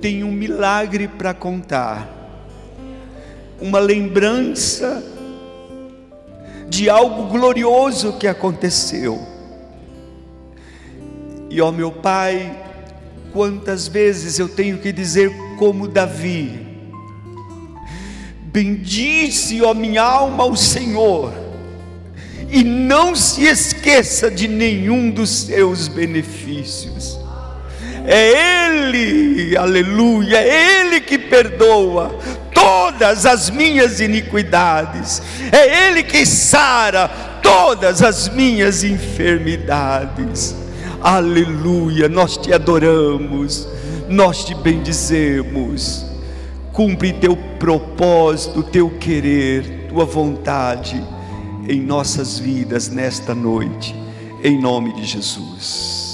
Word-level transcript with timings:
tem 0.00 0.22
um 0.22 0.32
milagre 0.32 1.08
para 1.08 1.32
contar, 1.32 2.08
uma 3.60 3.78
lembrança 3.78 5.02
de 6.68 6.90
algo 6.90 7.28
glorioso 7.28 8.18
que 8.18 8.26
aconteceu. 8.26 9.20
E 11.48 11.60
ó 11.60 11.70
meu 11.72 11.90
Pai, 11.90 12.54
quantas 13.32 13.88
vezes 13.88 14.38
eu 14.38 14.48
tenho 14.48 14.78
que 14.78 14.92
dizer 14.92 15.30
como 15.58 15.88
Davi: 15.88 16.66
Bendize, 18.44 19.62
ó 19.62 19.72
minha 19.72 20.02
alma, 20.02 20.44
ao 20.44 20.56
Senhor, 20.56 21.32
e 22.50 22.62
não 22.62 23.14
se 23.14 23.44
esqueça 23.44 24.30
de 24.30 24.48
nenhum 24.48 25.10
dos 25.10 25.30
seus 25.30 25.88
benefícios. 25.88 27.25
É 28.06 28.68
Ele, 28.68 29.56
aleluia, 29.56 30.38
é 30.38 30.80
Ele 30.80 31.00
que 31.00 31.18
perdoa 31.18 32.16
todas 32.54 33.26
as 33.26 33.50
minhas 33.50 34.00
iniquidades, 34.00 35.20
é 35.52 35.88
Ele 35.88 36.02
que 36.02 36.24
sara 36.24 37.08
todas 37.42 38.02
as 38.02 38.28
minhas 38.28 38.84
enfermidades. 38.84 40.54
Aleluia, 41.00 42.08
nós 42.08 42.36
te 42.36 42.52
adoramos, 42.52 43.68
nós 44.08 44.44
te 44.44 44.54
bendizemos. 44.54 46.06
Cumpre 46.72 47.12
teu 47.12 47.36
propósito, 47.58 48.62
teu 48.62 48.90
querer, 48.90 49.86
tua 49.88 50.04
vontade 50.04 51.02
em 51.68 51.80
nossas 51.80 52.38
vidas 52.38 52.88
nesta 52.88 53.34
noite, 53.34 53.94
em 54.44 54.60
nome 54.60 54.92
de 54.94 55.04
Jesus. 55.04 56.05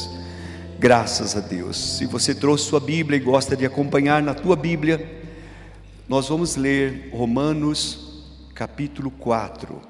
Graças 0.82 1.36
a 1.36 1.40
Deus. 1.40 1.76
Se 1.76 2.06
você 2.06 2.34
trouxe 2.34 2.64
sua 2.64 2.80
Bíblia 2.80 3.16
e 3.16 3.20
gosta 3.20 3.56
de 3.56 3.64
acompanhar 3.64 4.20
na 4.20 4.34
tua 4.34 4.56
Bíblia, 4.56 5.22
nós 6.08 6.28
vamos 6.28 6.56
ler 6.56 7.08
Romanos 7.12 8.50
capítulo 8.52 9.08
4. 9.08 9.80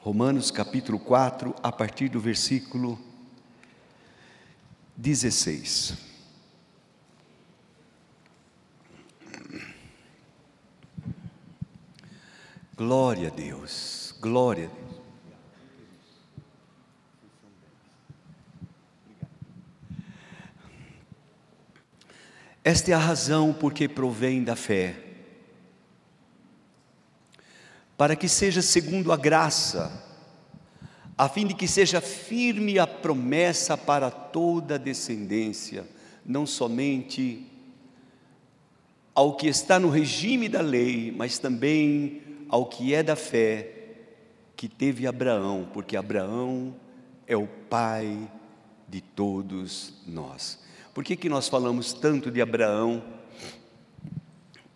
Romanos 0.00 0.50
capítulo 0.50 0.98
4, 0.98 1.54
a 1.62 1.70
partir 1.70 2.08
do 2.08 2.18
versículo 2.18 2.98
16. 4.96 5.94
Glória 12.76 13.28
a 13.28 13.30
Deus, 13.30 14.12
glória 14.20 14.66
a 14.66 14.68
Deus. 14.68 14.89
Esta 22.70 22.92
é 22.92 22.94
a 22.94 22.98
razão 22.98 23.52
porque 23.52 23.88
provém 23.88 24.44
da 24.44 24.54
fé, 24.54 24.94
para 27.98 28.14
que 28.14 28.28
seja 28.28 28.62
segundo 28.62 29.10
a 29.10 29.16
graça, 29.16 29.90
a 31.18 31.28
fim 31.28 31.48
de 31.48 31.52
que 31.52 31.66
seja 31.66 32.00
firme 32.00 32.78
a 32.78 32.86
promessa 32.86 33.76
para 33.76 34.08
toda 34.08 34.76
a 34.76 34.78
descendência, 34.78 35.84
não 36.24 36.46
somente 36.46 37.44
ao 39.16 39.34
que 39.34 39.48
está 39.48 39.76
no 39.80 39.90
regime 39.90 40.48
da 40.48 40.60
lei, 40.60 41.10
mas 41.10 41.40
também 41.40 42.22
ao 42.48 42.66
que 42.66 42.94
é 42.94 43.02
da 43.02 43.16
fé 43.16 43.68
que 44.54 44.68
teve 44.68 45.08
Abraão, 45.08 45.68
porque 45.72 45.96
Abraão 45.96 46.76
é 47.26 47.36
o 47.36 47.48
pai 47.48 48.30
de 48.88 49.00
todos 49.00 49.92
nós. 50.06 50.69
Por 50.92 51.04
que, 51.04 51.14
que 51.14 51.28
nós 51.28 51.48
falamos 51.48 51.92
tanto 51.92 52.30
de 52.30 52.42
Abraão? 52.42 53.02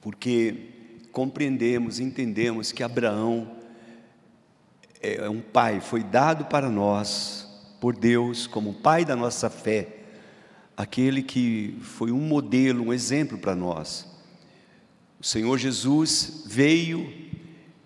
Porque 0.01 0.71
compreendemos, 1.11 1.99
entendemos 1.99 2.71
que 2.71 2.83
Abraão 2.83 3.51
é 5.01 5.29
um 5.29 5.41
pai, 5.41 5.81
foi 5.81 6.03
dado 6.03 6.45
para 6.47 6.71
nós 6.71 7.49
por 7.81 7.97
Deus 7.97 8.47
como 8.47 8.73
pai 8.73 9.05
da 9.05 9.17
nossa 9.17 9.51
fé, 9.51 9.89
aquele 10.77 11.23
que 11.23 11.77
foi 11.83 12.11
um 12.11 12.21
modelo, 12.21 12.85
um 12.85 12.93
exemplo 12.93 13.37
para 13.37 13.55
nós. 13.55 14.07
O 15.21 15.25
Senhor 15.25 15.59
Jesus 15.59 16.45
veio 16.47 17.13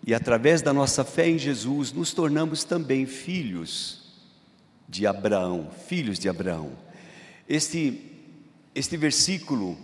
e 0.07 0.15
através 0.15 0.61
da 0.61 0.73
nossa 0.73 1.03
fé 1.03 1.29
em 1.29 1.39
Jesus 1.39 1.93
nos 1.93 2.13
tornamos 2.13 2.63
também 2.63 3.07
filhos 3.07 4.21
de 4.89 5.07
Abraão, 5.07 5.71
filhos 5.87 6.19
de 6.19 6.29
Abraão. 6.29 6.73
Este 7.49 8.18
este 8.79 8.97
versículo, 8.97 9.77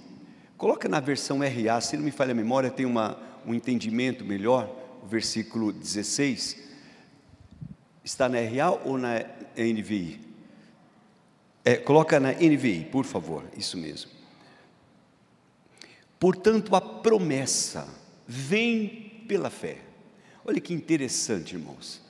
coloca 0.57 0.89
na 0.89 1.01
versão 1.01 1.41
RA, 1.41 1.81
se 1.81 1.97
não 1.97 2.05
me 2.05 2.13
falha 2.13 2.31
a 2.31 2.35
memória, 2.35 2.71
tem 2.71 2.87
uma, 2.87 3.19
um 3.45 3.53
entendimento 3.53 4.25
melhor, 4.25 4.71
o 5.03 5.07
versículo 5.07 5.73
16. 5.73 6.63
Está 8.05 8.29
na 8.29 8.39
RA 8.39 8.71
ou 8.85 8.97
na 8.97 9.19
NVI? 9.57 10.21
É, 11.65 11.77
coloca 11.77 12.21
na 12.21 12.33
NVI, 12.33 12.85
por 12.93 13.05
favor, 13.05 13.43
isso 13.57 13.77
mesmo. 13.77 14.13
Portanto, 16.21 16.77
a 16.77 16.81
promessa 16.81 17.89
vem 18.29 19.25
pela 19.27 19.51
fé. 19.51 19.79
Olha 20.45 20.61
que 20.61 20.73
interessante, 20.73 21.57
irmãos. 21.57 22.01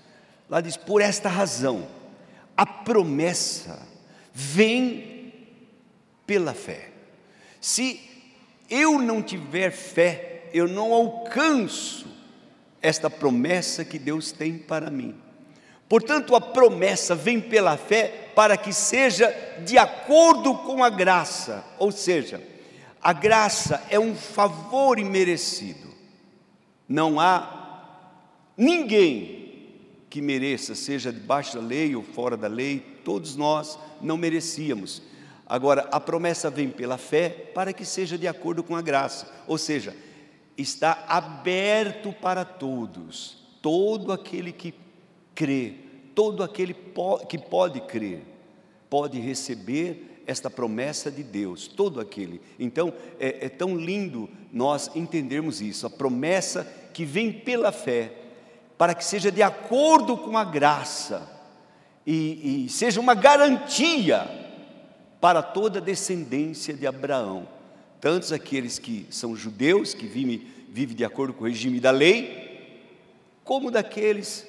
Lá 0.50 0.60
diz: 0.60 0.76
por 0.76 1.00
esta 1.00 1.30
razão, 1.30 1.88
a 2.54 2.66
promessa 2.66 3.80
vem 4.34 5.13
pela 6.26 6.54
fé. 6.54 6.90
Se 7.60 8.00
eu 8.68 8.98
não 8.98 9.22
tiver 9.22 9.70
fé, 9.70 10.50
eu 10.52 10.68
não 10.68 10.92
alcanço 10.92 12.06
esta 12.80 13.08
promessa 13.08 13.84
que 13.84 13.98
Deus 13.98 14.32
tem 14.32 14.58
para 14.58 14.90
mim. 14.90 15.14
Portanto, 15.88 16.34
a 16.34 16.40
promessa 16.40 17.14
vem 17.14 17.40
pela 17.40 17.76
fé 17.76 18.30
para 18.34 18.56
que 18.56 18.72
seja 18.72 19.34
de 19.64 19.78
acordo 19.78 20.54
com 20.58 20.82
a 20.82 20.90
graça, 20.90 21.64
ou 21.78 21.92
seja, 21.92 22.42
a 23.02 23.12
graça 23.12 23.82
é 23.90 23.98
um 23.98 24.14
favor 24.14 24.98
imerecido. 24.98 25.88
Não 26.88 27.20
há 27.20 28.52
ninguém 28.56 29.44
que 30.08 30.22
mereça, 30.22 30.74
seja 30.74 31.12
debaixo 31.12 31.56
da 31.56 31.66
lei 31.66 31.94
ou 31.94 32.02
fora 32.02 32.36
da 32.36 32.48
lei, 32.48 32.78
todos 33.04 33.36
nós 33.36 33.78
não 34.00 34.16
merecíamos. 34.16 35.02
Agora, 35.46 35.88
a 35.92 36.00
promessa 36.00 36.48
vem 36.48 36.70
pela 36.70 36.96
fé 36.96 37.28
para 37.28 37.72
que 37.72 37.84
seja 37.84 38.16
de 38.16 38.26
acordo 38.26 38.62
com 38.62 38.74
a 38.74 38.82
graça, 38.82 39.30
ou 39.46 39.58
seja, 39.58 39.94
está 40.56 41.04
aberto 41.06 42.12
para 42.12 42.44
todos, 42.44 43.42
todo 43.60 44.12
aquele 44.12 44.52
que 44.52 44.74
crê, 45.34 45.74
todo 46.14 46.42
aquele 46.42 46.74
que 47.28 47.36
pode 47.36 47.80
crer, 47.82 48.22
pode 48.88 49.20
receber 49.20 50.22
esta 50.26 50.48
promessa 50.48 51.10
de 51.10 51.22
Deus, 51.22 51.68
todo 51.68 52.00
aquele. 52.00 52.40
Então, 52.58 52.92
é, 53.20 53.46
é 53.46 53.48
tão 53.48 53.76
lindo 53.76 54.30
nós 54.50 54.90
entendermos 54.94 55.60
isso, 55.60 55.86
a 55.86 55.90
promessa 55.90 56.66
que 56.94 57.04
vem 57.04 57.30
pela 57.30 57.70
fé, 57.70 58.12
para 58.78 58.94
que 58.94 59.04
seja 59.04 59.30
de 59.30 59.42
acordo 59.42 60.16
com 60.16 60.38
a 60.38 60.44
graça 60.44 61.30
e, 62.06 62.64
e 62.64 62.68
seja 62.68 63.00
uma 63.00 63.14
garantia 63.14 64.43
para 65.24 65.42
toda 65.42 65.78
a 65.78 65.82
descendência 65.82 66.74
de 66.74 66.86
Abraão, 66.86 67.48
tantos 67.98 68.30
aqueles 68.30 68.78
que 68.78 69.06
são 69.08 69.34
judeus, 69.34 69.94
que 69.94 70.06
vivem, 70.06 70.46
vivem 70.68 70.94
de 70.94 71.02
acordo 71.02 71.32
com 71.32 71.44
o 71.44 71.48
regime 71.48 71.80
da 71.80 71.90
lei, 71.90 72.92
como 73.42 73.70
daqueles 73.70 74.46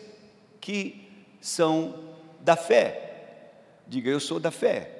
que 0.60 1.08
são 1.40 2.14
da 2.42 2.58
fé. 2.58 3.54
Diga, 3.88 4.10
eu 4.10 4.20
sou 4.20 4.38
da 4.38 4.52
fé. 4.52 4.92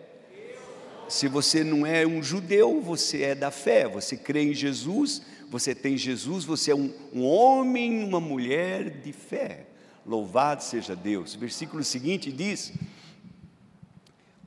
Se 1.10 1.28
você 1.28 1.62
não 1.62 1.86
é 1.86 2.08
um 2.08 2.24
judeu, 2.24 2.80
você 2.80 3.24
é 3.24 3.36
da 3.36 3.52
fé, 3.52 3.86
você 3.86 4.16
crê 4.16 4.44
em 4.44 4.54
Jesus, 4.54 5.24
você 5.50 5.76
tem 5.76 5.98
Jesus, 5.98 6.46
você 6.46 6.72
é 6.72 6.76
um, 6.76 6.90
um 7.14 7.26
homem, 7.26 8.02
uma 8.02 8.22
mulher 8.22 9.02
de 9.02 9.12
fé. 9.12 9.66
Louvado 10.06 10.64
seja 10.64 10.96
Deus. 10.96 11.36
O 11.36 11.40
versículo 11.40 11.84
seguinte 11.84 12.32
diz: 12.32 12.72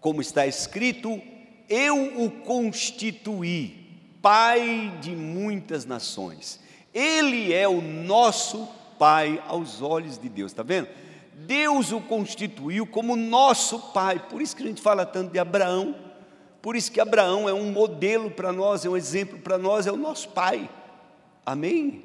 como 0.01 0.21
está 0.21 0.47
escrito: 0.47 1.21
Eu 1.69 2.23
o 2.25 2.31
constituí, 2.31 3.87
pai 4.23 4.99
de 5.01 5.11
muitas 5.15 5.85
nações. 5.85 6.61
Ele 6.93 7.53
é 7.53 7.69
o 7.69 7.81
nosso 7.81 8.69
pai 8.99 9.43
aos 9.47 9.81
olhos 9.81 10.19
de 10.19 10.29
Deus, 10.29 10.53
está 10.53 10.63
vendo? 10.63 10.89
Deus 11.47 11.93
o 11.93 12.01
constituiu 12.01 12.87
como 12.87 13.15
nosso 13.15 13.79
pai, 13.93 14.19
por 14.29 14.43
isso 14.43 14.57
que 14.57 14.63
a 14.63 14.67
gente 14.67 14.83
fala 14.83 15.07
tanto 15.07 15.33
de 15.33 15.39
Abraão, 15.39 15.95
por 16.61 16.75
isso 16.75 16.91
que 16.91 17.01
Abraão 17.01 17.49
é 17.49 17.53
um 17.53 17.71
modelo 17.71 18.31
para 18.31 18.53
nós, 18.53 18.85
é 18.85 18.89
um 18.89 18.97
exemplo 18.97 19.39
para 19.39 19.57
nós, 19.57 19.87
é 19.87 19.93
o 19.93 19.97
nosso 19.97 20.31
pai, 20.31 20.69
amém? 21.47 22.03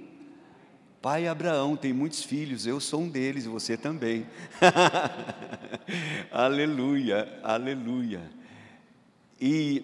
Pai 1.03 1.27
Abraão 1.27 1.75
tem 1.75 1.91
muitos 1.91 2.23
filhos, 2.23 2.65
eu 2.65 2.79
sou 2.79 3.01
um 3.01 3.09
deles 3.09 3.43
e 3.43 3.49
você 3.49 3.75
também. 3.75 4.25
aleluia, 6.31 7.41
aleluia. 7.43 8.21
E 9.37 9.83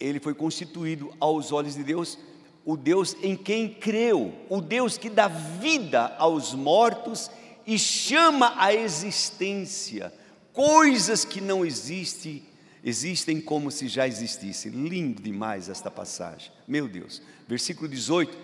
ele 0.00 0.18
foi 0.18 0.34
constituído 0.34 1.14
aos 1.20 1.52
olhos 1.52 1.76
de 1.76 1.84
Deus 1.84 2.18
o 2.64 2.76
Deus 2.76 3.16
em 3.22 3.36
quem 3.36 3.72
creu, 3.72 4.34
o 4.48 4.60
Deus 4.60 4.98
que 4.98 5.08
dá 5.08 5.28
vida 5.28 6.16
aos 6.18 6.52
mortos 6.54 7.30
e 7.64 7.78
chama 7.78 8.52
à 8.56 8.74
existência 8.74 10.12
coisas 10.52 11.24
que 11.24 11.40
não 11.40 11.64
existem, 11.64 12.42
existem 12.82 13.40
como 13.40 13.70
se 13.70 13.86
já 13.86 14.08
existissem. 14.08 14.72
Lindo 14.72 15.22
demais 15.22 15.68
esta 15.68 15.88
passagem. 15.88 16.50
Meu 16.66 16.88
Deus. 16.88 17.22
Versículo 17.46 17.88
18. 17.88 18.36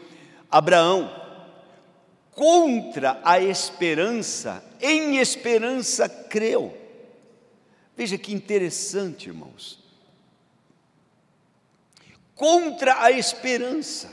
Abraão, 0.48 1.23
contra 2.34 3.20
a 3.24 3.40
esperança, 3.40 4.64
em 4.80 5.18
esperança 5.18 6.08
creu. 6.08 6.76
Veja 7.96 8.18
que 8.18 8.34
interessante, 8.34 9.28
irmãos 9.28 9.84
contra 12.34 13.02
a 13.02 13.10
esperança, 13.10 14.10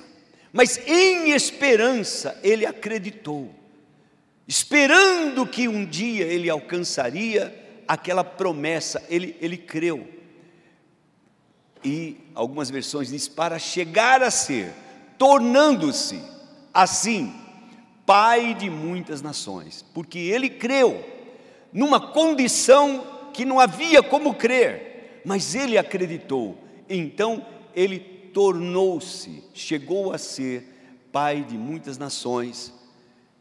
mas 0.53 0.77
em 0.88 1.31
esperança 1.31 2.39
ele 2.44 2.65
acreditou, 2.65 3.53
esperando 4.47 5.45
que 5.45 5.67
um 5.67 5.85
dia 5.85 6.25
ele 6.25 6.50
alcançaria 6.50 7.57
aquela 7.88 8.24
promessa, 8.24 9.03
ele, 9.09 9.35
ele 9.41 9.57
creu. 9.57 10.07
E 11.83 12.17
algumas 12.35 12.69
versões 12.69 13.09
diz 13.09 13.27
para 13.27 13.57
chegar 13.57 14.21
a 14.21 14.29
ser, 14.29 14.71
tornando-se 15.17 16.21
assim 16.74 17.33
pai 18.11 18.53
de 18.53 18.69
muitas 18.69 19.21
nações, 19.21 19.85
porque 19.93 20.19
ele 20.19 20.49
creu 20.49 21.01
numa 21.71 21.97
condição 21.97 23.07
que 23.33 23.45
não 23.45 23.57
havia 23.57 24.03
como 24.03 24.33
crer, 24.33 25.21
mas 25.23 25.55
ele 25.55 25.77
acreditou. 25.77 26.57
Então 26.89 27.45
ele 27.73 27.99
tornou-se, 28.33 29.41
chegou 29.53 30.11
a 30.11 30.17
ser 30.17 31.07
pai 31.09 31.41
de 31.41 31.57
muitas 31.57 31.97
nações, 31.97 32.73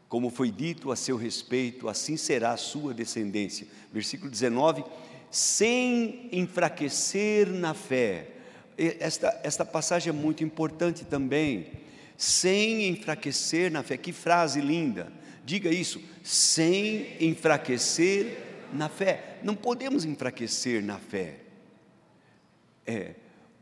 como 0.07 0.29
foi 0.29 0.49
dito 0.49 0.89
a 0.89 0.95
seu 0.95 1.17
respeito, 1.17 1.89
assim 1.89 2.15
será 2.15 2.51
a 2.53 2.57
sua 2.57 2.93
descendência. 2.93 3.67
Versículo 3.91 4.31
19: 4.31 4.85
sem 5.29 6.29
enfraquecer 6.31 7.49
na 7.49 7.73
fé. 7.73 8.29
Esta, 8.77 9.37
esta 9.43 9.65
passagem 9.65 10.11
é 10.11 10.13
muito 10.13 10.45
importante 10.45 11.03
também. 11.03 11.80
Sem 12.21 12.87
enfraquecer 12.87 13.71
na 13.71 13.81
fé. 13.81 13.97
Que 13.97 14.13
frase 14.13 14.61
linda! 14.61 15.11
Diga 15.43 15.71
isso, 15.71 15.99
sem 16.21 17.17
enfraquecer 17.19 18.37
na 18.71 18.87
fé. 18.87 19.39
Não 19.41 19.55
podemos 19.55 20.05
enfraquecer 20.05 20.83
na 20.83 20.99
fé. 20.99 21.37
É, 22.85 23.15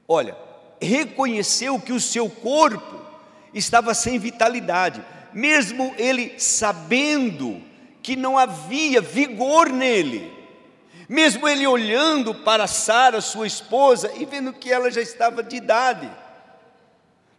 olha, 0.05 0.35
reconheceu 0.81 1.79
que 1.79 1.93
o 1.93 2.01
seu 2.01 2.29
corpo 2.29 2.99
estava 3.53 3.93
sem 3.93 4.19
vitalidade, 4.19 5.01
mesmo 5.33 5.95
ele 5.97 6.37
sabendo 6.37 7.61
que 8.03 8.17
não 8.17 8.37
havia 8.37 8.99
vigor 8.99 9.69
nele, 9.69 10.33
mesmo 11.07 11.47
ele 11.47 11.65
olhando 11.65 12.35
para 12.35 12.67
Sara, 12.67 13.21
sua 13.21 13.47
esposa, 13.47 14.11
e 14.17 14.25
vendo 14.25 14.51
que 14.51 14.69
ela 14.69 14.91
já 14.91 14.99
estava 14.99 15.41
de 15.41 15.55
idade, 15.55 16.11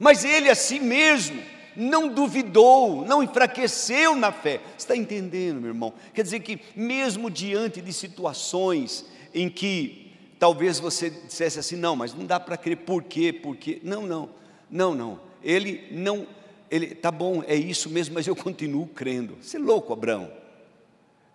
mas 0.01 0.25
ele 0.25 0.49
a 0.49 0.55
si 0.55 0.81
mesmo 0.81 1.41
não 1.77 2.09
duvidou, 2.09 3.05
não 3.05 3.23
enfraqueceu 3.23 4.17
na 4.17 4.33
fé. 4.33 4.61
Está 4.77 4.97
entendendo, 4.97 5.61
meu 5.61 5.69
irmão? 5.69 5.93
Quer 6.15 6.23
dizer 6.23 6.41
que, 6.41 6.59
mesmo 6.75 7.31
diante 7.31 7.83
de 7.83 7.93
situações 7.93 9.05
em 9.35 9.51
que 9.51 10.11
talvez 10.39 10.81
você 10.81 11.11
dissesse 11.11 11.59
assim: 11.59 11.77
não, 11.77 11.95
mas 11.95 12.15
não 12.15 12.25
dá 12.25 12.41
para 12.41 12.57
crer, 12.57 12.79
por 12.79 13.05
quê? 13.05 13.31
Por 13.31 13.57
quê? 13.57 13.79
Não, 13.85 14.07
não, 14.07 14.31
não, 14.71 14.95
não. 14.95 15.21
Ele 15.43 15.87
não, 15.93 16.27
ele, 16.71 16.95
tá 16.95 17.13
bom, 17.13 17.45
é 17.47 17.55
isso 17.55 17.91
mesmo, 17.91 18.15
mas 18.15 18.27
eu 18.27 18.35
continuo 18.35 18.87
crendo. 18.87 19.37
Você 19.41 19.59
é 19.59 19.61
louco, 19.61 19.93
Abraão? 19.93 20.33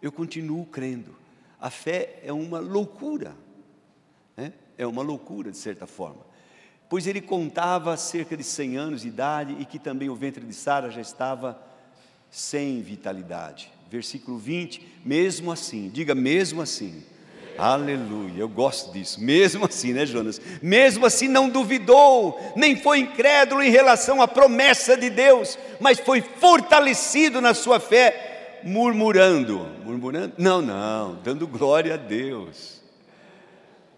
Eu 0.01 0.11
continuo 0.11 0.65
crendo. 0.65 1.15
A 1.61 1.69
fé 1.69 2.19
é 2.23 2.33
uma 2.33 2.59
loucura, 2.59 3.35
né? 4.35 4.53
é 4.75 4.87
uma 4.87 5.03
loucura 5.03 5.51
de 5.51 5.57
certa 5.57 5.85
forma. 5.85 6.25
Pois 6.89 7.07
ele 7.07 7.21
contava 7.21 7.97
cerca 7.97 8.37
de 8.37 8.43
100 8.43 8.77
anos 8.77 9.01
de 9.01 9.07
idade 9.07 9.55
e 9.59 9.65
que 9.65 9.79
também 9.79 10.09
o 10.09 10.15
ventre 10.15 10.45
de 10.45 10.53
Sara 10.53 10.89
já 10.89 11.01
estava 11.01 11.59
sem 12.29 12.81
vitalidade. 12.81 13.71
Versículo 13.89 14.37
20: 14.37 15.01
mesmo 15.03 15.51
assim, 15.51 15.89
diga 15.89 16.13
mesmo 16.13 16.61
assim 16.61 17.03
Aleluia, 17.57 18.41
eu 18.41 18.49
gosto 18.49 18.91
disso. 18.91 19.21
Mesmo 19.21 19.65
assim, 19.65 19.93
né, 19.93 20.05
Jonas? 20.05 20.41
Mesmo 20.61 21.05
assim, 21.05 21.27
não 21.27 21.49
duvidou, 21.49 22.37
nem 22.55 22.75
foi 22.75 22.99
incrédulo 22.99 23.63
em 23.63 23.69
relação 23.69 24.21
à 24.21 24.27
promessa 24.27 24.97
de 24.97 25.09
Deus, 25.09 25.57
mas 25.79 25.99
foi 25.99 26.21
fortalecido 26.21 27.39
na 27.39 27.53
sua 27.53 27.79
fé, 27.79 28.59
murmurando. 28.63 29.65
Murmurando? 29.85 30.33
Não, 30.37 30.61
não, 30.61 31.17
dando 31.23 31.47
glória 31.47 31.93
a 31.93 31.97
Deus. 31.97 32.74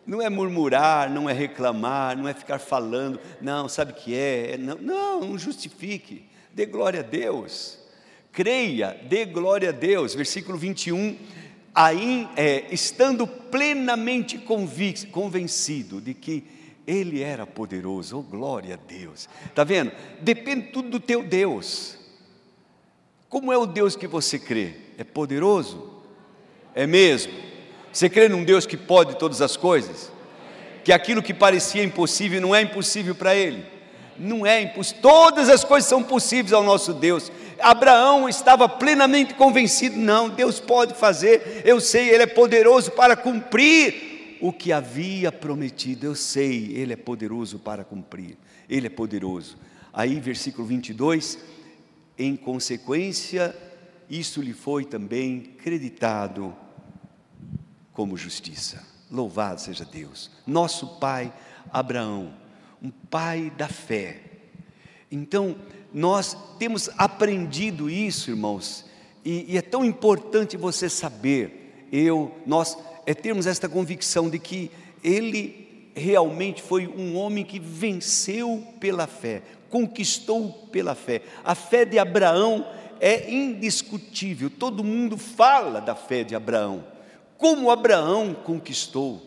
Não 0.07 0.21
é 0.21 0.29
murmurar, 0.29 1.11
não 1.11 1.29
é 1.29 1.33
reclamar, 1.33 2.17
não 2.17 2.29
é 2.29 2.33
ficar 2.33 2.59
falando, 2.59 3.19
não, 3.41 3.67
sabe 3.67 3.91
o 3.91 3.95
que 3.95 4.15
é? 4.15 4.53
é 4.53 4.57
não, 4.57 4.77
não, 4.77 5.19
não 5.19 5.37
justifique, 5.37 6.25
dê 6.53 6.65
glória 6.65 7.01
a 7.01 7.03
Deus. 7.03 7.77
Creia, 8.31 8.97
dê 9.09 9.25
glória 9.25 9.69
a 9.69 9.73
Deus. 9.73 10.15
Versículo 10.15 10.57
21 10.57 11.17
aí, 11.75 12.27
é, 12.35 12.65
estando 12.71 13.27
plenamente 13.27 14.39
convencido 15.11 16.01
de 16.01 16.15
que 16.15 16.43
Ele 16.87 17.21
era 17.21 17.45
poderoso, 17.45 18.17
oh 18.17 18.23
glória 18.23 18.75
a 18.75 18.77
Deus, 18.77 19.29
está 19.45 19.63
vendo? 19.63 19.91
Depende 20.21 20.71
tudo 20.71 20.89
do 20.89 20.99
teu 20.99 21.21
Deus. 21.21 21.97
Como 23.29 23.51
é 23.51 23.57
o 23.57 23.65
Deus 23.65 23.95
que 23.95 24.07
você 24.07 24.39
crê? 24.39 24.73
É 24.97 25.03
poderoso? 25.03 26.01
É 26.73 26.87
mesmo? 26.87 27.33
Você 27.97 28.11
crê 28.11 28.29
num 28.29 28.43
Deus 28.43 28.67
que 28.67 28.77
pode 28.77 29.17
todas 29.17 29.41
as 29.41 29.57
coisas? 29.57 30.11
Que 30.83 30.93
aquilo 30.93 31.23
que 31.23 31.33
parecia 31.33 31.83
impossível 31.83 32.39
não 32.39 32.53
é 32.53 32.61
impossível 32.61 33.15
para 33.15 33.33
Ele? 33.33 33.65
Não 34.19 34.45
é 34.45 34.61
impossível, 34.61 35.01
todas 35.01 35.49
as 35.49 35.63
coisas 35.63 35.89
são 35.89 36.03
possíveis 36.03 36.53
ao 36.53 36.61
nosso 36.61 36.93
Deus. 36.93 37.31
Abraão 37.59 38.29
estava 38.29 38.69
plenamente 38.69 39.33
convencido: 39.33 39.97
não, 39.97 40.29
Deus 40.29 40.59
pode 40.59 40.93
fazer, 40.93 41.63
eu 41.65 41.81
sei, 41.81 42.09
Ele 42.09 42.21
é 42.21 42.27
poderoso 42.27 42.91
para 42.91 43.15
cumprir 43.15 44.37
o 44.41 44.53
que 44.53 44.71
havia 44.71 45.31
prometido, 45.31 46.05
eu 46.05 46.13
sei, 46.13 46.73
Ele 46.75 46.93
é 46.93 46.97
poderoso 46.97 47.57
para 47.57 47.83
cumprir, 47.83 48.37
Ele 48.69 48.85
é 48.85 48.91
poderoso. 48.91 49.57
Aí, 49.91 50.19
versículo 50.19 50.67
22, 50.67 51.39
em 52.15 52.35
consequência, 52.35 53.55
isso 54.07 54.39
lhe 54.39 54.53
foi 54.53 54.85
também 54.85 55.39
creditado 55.57 56.55
como 57.97 58.15
justiça. 58.15 58.83
Louvado 59.09 59.59
seja 59.59 59.83
Deus, 59.83 60.29
nosso 60.45 60.85
pai 60.99 61.33
Abraão, 61.73 62.31
um 62.79 62.91
pai 62.91 63.51
da 63.57 63.67
fé. 63.67 64.21
Então, 65.11 65.55
nós 65.91 66.37
temos 66.59 66.91
aprendido 66.95 67.89
isso, 67.89 68.29
irmãos, 68.29 68.85
e, 69.25 69.51
e 69.51 69.57
é 69.57 69.63
tão 69.63 69.83
importante 69.83 70.55
você 70.55 70.87
saber, 70.87 71.87
eu, 71.91 72.37
nós, 72.45 72.77
é 73.03 73.15
termos 73.15 73.47
esta 73.47 73.67
convicção 73.67 74.29
de 74.29 74.37
que 74.37 74.69
ele 75.03 75.91
realmente 75.95 76.61
foi 76.61 76.87
um 76.87 77.17
homem 77.17 77.43
que 77.43 77.57
venceu 77.57 78.63
pela 78.79 79.07
fé, 79.07 79.41
conquistou 79.71 80.51
pela 80.71 80.93
fé. 80.93 81.23
A 81.43 81.55
fé 81.55 81.83
de 81.83 81.97
Abraão 81.97 82.63
é 82.99 83.31
indiscutível, 83.33 84.51
todo 84.51 84.83
mundo 84.83 85.17
fala 85.17 85.81
da 85.81 85.95
fé 85.95 86.23
de 86.23 86.35
Abraão. 86.35 86.95
Como 87.37 87.69
Abraão 87.69 88.33
conquistou 88.33 89.21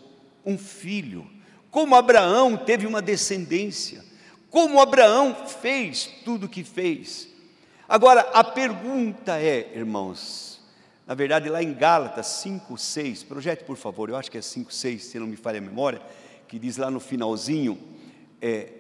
um 0.45 0.59
filho, 0.59 1.31
como 1.71 1.95
Abraão 1.95 2.57
teve 2.57 2.87
uma 2.87 3.01
descendência 3.01 4.11
como 4.51 4.81
Abraão 4.81 5.47
fez 5.47 6.07
tudo 6.25 6.47
o 6.47 6.49
que 6.49 6.65
fez. 6.65 7.29
Agora, 7.89 8.21
a 8.35 8.43
pergunta 8.43 9.41
é, 9.41 9.73
irmãos, 9.75 10.61
na 11.07 11.15
verdade, 11.15 11.49
lá 11.49 11.63
em 11.63 11.73
Gálatas 11.73 12.27
5, 12.27 12.77
6, 12.77 13.23
projete 13.23 13.65
por 13.65 13.77
favor, 13.77 14.09
eu 14.09 14.17
acho 14.17 14.31
que 14.31 14.39
é 14.39 14.43
5, 14.43 14.73
6, 14.73 15.05
se 15.05 15.19
não 15.19 15.27
me 15.27 15.37
falha 15.37 15.59
a 15.59 15.63
memória, 15.63 16.03
que 16.49 16.59
diz 16.59 16.77
lá 16.77 16.91
no 16.91 16.99
finalzinho, 16.99 17.81
é, 18.43 18.73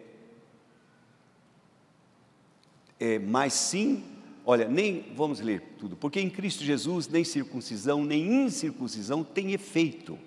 é, 2.99 3.19
mas 3.21 3.53
sim, 3.53 4.05
olha, 4.50 4.69
nem, 4.69 5.07
vamos 5.14 5.40
ler 5.40 5.61
tudo, 5.78 5.97
porque 5.97 6.21
em 6.21 6.28
Cristo 6.28 6.64
Jesus 6.64 7.09
nem 7.09 7.25
circuncisão, 7.25 8.04
nem 8.04 8.45
incircuncisão 8.45 9.23
tem 9.23 9.52
efeito, 9.52 10.19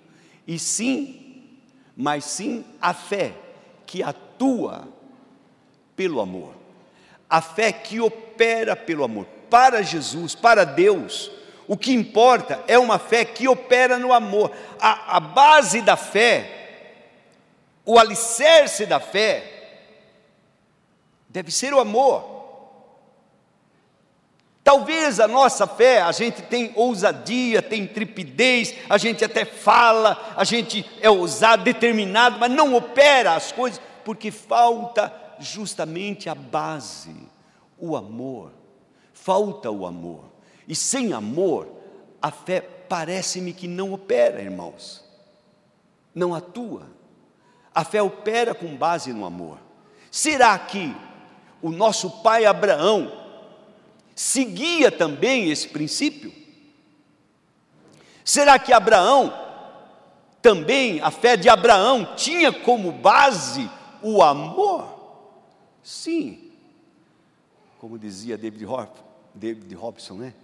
e 0.46 0.58
sim, 0.58 1.42
mas 1.96 2.24
sim 2.24 2.64
a 2.80 2.92
fé 2.92 3.34
que 3.86 4.02
atua 4.02 4.88
pelo 5.94 6.20
amor. 6.20 6.54
A 7.28 7.40
fé 7.40 7.72
que 7.72 8.00
opera 8.00 8.76
pelo 8.76 9.04
amor. 9.04 9.26
Para 9.48 9.82
Jesus, 9.82 10.34
para 10.34 10.64
Deus, 10.64 11.30
o 11.66 11.76
que 11.76 11.92
importa 11.92 12.62
é 12.66 12.78
uma 12.78 12.98
fé 12.98 13.24
que 13.24 13.48
opera 13.48 13.98
no 13.98 14.12
amor. 14.12 14.50
A, 14.78 15.16
a 15.16 15.20
base 15.20 15.80
da 15.80 15.96
fé 15.96 16.64
o 17.84 17.98
alicerce 17.98 18.86
da 18.86 18.98
fé 18.98 19.50
deve 21.28 21.50
ser 21.50 21.74
o 21.74 21.80
amor. 21.80 22.33
Talvez 24.64 25.20
a 25.20 25.28
nossa 25.28 25.66
fé, 25.66 26.00
a 26.00 26.10
gente 26.10 26.40
tem 26.40 26.72
ousadia, 26.74 27.60
tem 27.60 27.86
trepidez, 27.86 28.74
a 28.88 28.96
gente 28.96 29.22
até 29.22 29.44
fala, 29.44 30.32
a 30.34 30.42
gente 30.42 30.90
é 31.02 31.10
ousado, 31.10 31.62
determinado, 31.62 32.38
mas 32.40 32.50
não 32.50 32.74
opera 32.74 33.34
as 33.34 33.52
coisas, 33.52 33.78
porque 34.02 34.30
falta 34.30 35.12
justamente 35.38 36.30
a 36.30 36.34
base, 36.34 37.14
o 37.78 37.94
amor. 37.94 38.52
Falta 39.12 39.70
o 39.70 39.84
amor. 39.84 40.24
E 40.66 40.74
sem 40.74 41.12
amor, 41.12 41.68
a 42.22 42.30
fé 42.30 42.62
parece-me 42.62 43.52
que 43.52 43.68
não 43.68 43.92
opera, 43.92 44.40
irmãos. 44.40 45.04
Não 46.14 46.34
atua. 46.34 46.86
A 47.74 47.84
fé 47.84 48.02
opera 48.02 48.54
com 48.54 48.74
base 48.76 49.12
no 49.12 49.26
amor. 49.26 49.58
Será 50.10 50.58
que 50.58 50.96
o 51.60 51.70
nosso 51.70 52.22
pai 52.22 52.46
Abraão 52.46 53.23
seguia 54.14 54.90
também 54.90 55.50
esse 55.50 55.68
princípio? 55.68 56.32
Será 58.24 58.58
que 58.58 58.72
Abraão, 58.72 59.32
também 60.40 61.00
a 61.00 61.10
fé 61.10 61.36
de 61.36 61.48
Abraão, 61.48 62.14
tinha 62.16 62.52
como 62.52 62.92
base 62.92 63.70
o 64.02 64.22
amor? 64.22 64.94
Sim, 65.82 66.44
como 67.78 67.98
dizia 67.98 68.38
David, 68.38 68.64
Hop, 68.64 68.96
David 69.34 69.74
Robson, 69.74 70.14
né? 70.14 70.34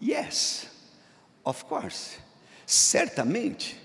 Yes, 0.00 0.68
of 1.42 1.64
course, 1.64 2.18
certamente, 2.64 3.80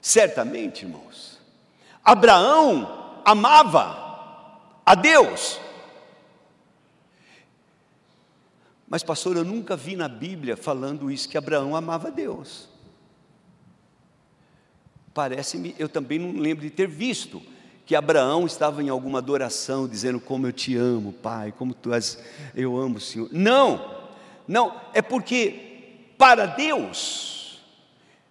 certamente, 0.00 0.84
irmãos. 0.84 1.40
Abraão 2.04 3.20
amava 3.24 4.80
a 4.86 4.94
Deus, 4.94 5.58
Mas, 8.90 9.04
pastor, 9.04 9.36
eu 9.36 9.44
nunca 9.44 9.76
vi 9.76 9.94
na 9.94 10.08
Bíblia 10.08 10.56
falando 10.56 11.12
isso, 11.12 11.28
que 11.28 11.38
Abraão 11.38 11.76
amava 11.76 12.10
Deus. 12.10 12.68
Parece-me, 15.14 15.76
eu 15.78 15.88
também 15.88 16.18
não 16.18 16.32
lembro 16.40 16.64
de 16.64 16.70
ter 16.70 16.88
visto 16.88 17.40
que 17.86 17.94
Abraão 17.94 18.46
estava 18.46 18.82
em 18.82 18.88
alguma 18.88 19.18
adoração, 19.18 19.86
dizendo 19.86 20.18
como 20.18 20.48
eu 20.48 20.52
te 20.52 20.76
amo, 20.76 21.12
Pai, 21.12 21.52
como 21.56 21.72
tu 21.72 21.94
és, 21.94 22.18
eu 22.52 22.76
amo 22.76 22.96
o 22.96 23.00
Senhor. 23.00 23.28
Não, 23.30 24.02
não, 24.46 24.80
é 24.92 25.00
porque 25.00 26.10
para 26.18 26.46
Deus, 26.46 27.60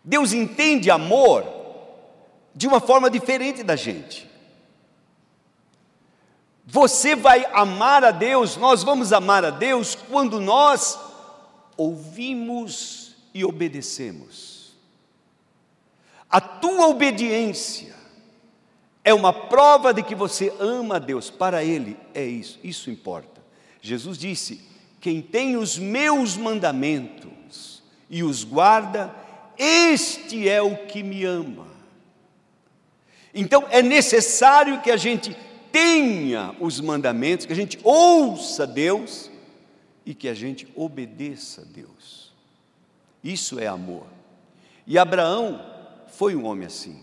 Deus 0.03 0.33
entende 0.33 0.91
amor 0.91 1.45
de 2.53 2.67
uma 2.67 2.81
forma 2.81 3.09
diferente 3.09 3.63
da 3.63 3.77
gente. 3.77 4.28
Você 6.71 7.15
vai 7.15 7.47
amar 7.51 8.03
a 8.03 8.11
Deus, 8.11 8.55
nós 8.55 8.83
vamos 8.83 9.11
amar 9.11 9.43
a 9.43 9.49
Deus 9.49 9.95
quando 9.95 10.39
nós 10.39 10.99
ouvimos 11.75 13.15
e 13.33 13.43
obedecemos. 13.43 14.75
A 16.29 16.39
tua 16.39 16.87
obediência 16.87 17.95
é 19.03 19.11
uma 19.11 19.33
prova 19.33 19.91
de 19.91 20.03
que 20.03 20.13
você 20.13 20.53
ama 20.59 20.97
a 20.97 20.99
Deus, 20.99 21.31
para 21.31 21.63
Ele 21.63 21.97
é 22.13 22.23
isso, 22.23 22.59
isso 22.63 22.91
importa. 22.91 23.41
Jesus 23.81 24.15
disse: 24.15 24.61
Quem 25.01 25.23
tem 25.23 25.57
os 25.57 25.75
meus 25.75 26.37
mandamentos 26.37 27.81
e 28.07 28.21
os 28.21 28.43
guarda, 28.43 29.11
este 29.57 30.47
é 30.47 30.61
o 30.61 30.85
que 30.85 31.01
me 31.01 31.25
ama. 31.25 31.65
Então 33.33 33.65
é 33.71 33.81
necessário 33.81 34.81
que 34.81 34.91
a 34.91 34.97
gente 34.97 35.35
tenha 35.71 36.55
os 36.59 36.79
mandamentos, 36.79 37.45
que 37.45 37.53
a 37.53 37.55
gente 37.55 37.79
ouça 37.83 38.65
Deus 38.65 39.29
e 40.05 40.13
que 40.13 40.27
a 40.27 40.33
gente 40.33 40.67
obedeça 40.75 41.61
a 41.61 41.65
Deus. 41.65 42.33
Isso 43.23 43.59
é 43.59 43.67
amor. 43.67 44.07
E 44.87 44.97
Abraão 44.97 45.63
foi 46.07 46.35
um 46.35 46.45
homem 46.45 46.65
assim. 46.65 46.99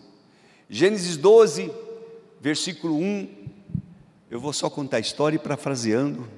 Gênesis 0.69 1.17
12, 1.17 1.71
versículo 2.41 2.97
1. 2.97 3.29
Eu 4.31 4.41
vou 4.41 4.53
só 4.53 4.69
contar 4.69 4.97
a 4.97 5.01
história 5.01 5.37
e 5.37 5.39
parafraseando. 5.39 6.29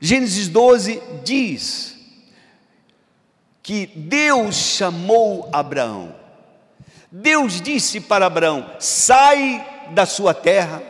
Gênesis 0.00 0.48
12 0.48 1.02
diz 1.24 1.96
que 3.62 3.86
Deus 3.86 4.54
chamou 4.54 5.48
Abraão. 5.52 6.14
Deus 7.10 7.60
disse 7.60 8.00
para 8.00 8.26
Abraão: 8.26 8.70
sai 8.78 9.88
da 9.92 10.06
sua 10.06 10.32
terra, 10.32 10.82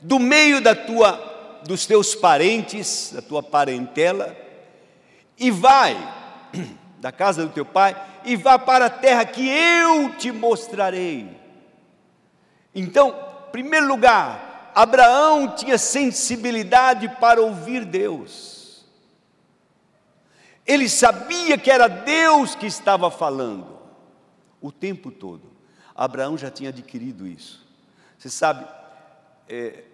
do 0.00 0.18
meio 0.18 0.60
da 0.60 0.74
tua, 0.74 1.60
dos 1.64 1.86
teus 1.86 2.14
parentes, 2.14 3.12
da 3.14 3.22
tua 3.22 3.42
parentela, 3.42 4.36
e 5.38 5.50
vai 5.50 5.96
da 6.98 7.12
casa 7.12 7.44
do 7.44 7.52
teu 7.52 7.64
pai 7.64 7.96
e 8.24 8.36
vá 8.36 8.58
para 8.58 8.86
a 8.86 8.90
terra 8.90 9.24
que 9.24 9.48
eu 9.48 10.14
te 10.16 10.32
mostrarei. 10.32 11.28
Então, 12.74 13.10
em 13.48 13.50
primeiro 13.50 13.86
lugar, 13.86 14.72
Abraão 14.74 15.54
tinha 15.54 15.78
sensibilidade 15.78 17.08
para 17.20 17.40
ouvir 17.40 17.84
Deus. 17.84 18.84
Ele 20.66 20.88
sabia 20.88 21.56
que 21.56 21.70
era 21.70 21.88
Deus 21.88 22.54
que 22.54 22.66
estava 22.66 23.10
falando 23.10 23.78
o 24.60 24.70
tempo 24.70 25.10
todo. 25.10 25.50
Abraão 25.94 26.36
já 26.36 26.50
tinha 26.50 26.68
adquirido 26.68 27.26
isso. 27.26 27.66
Você 28.18 28.28
sabe, 28.28 28.66
é, 29.48 29.84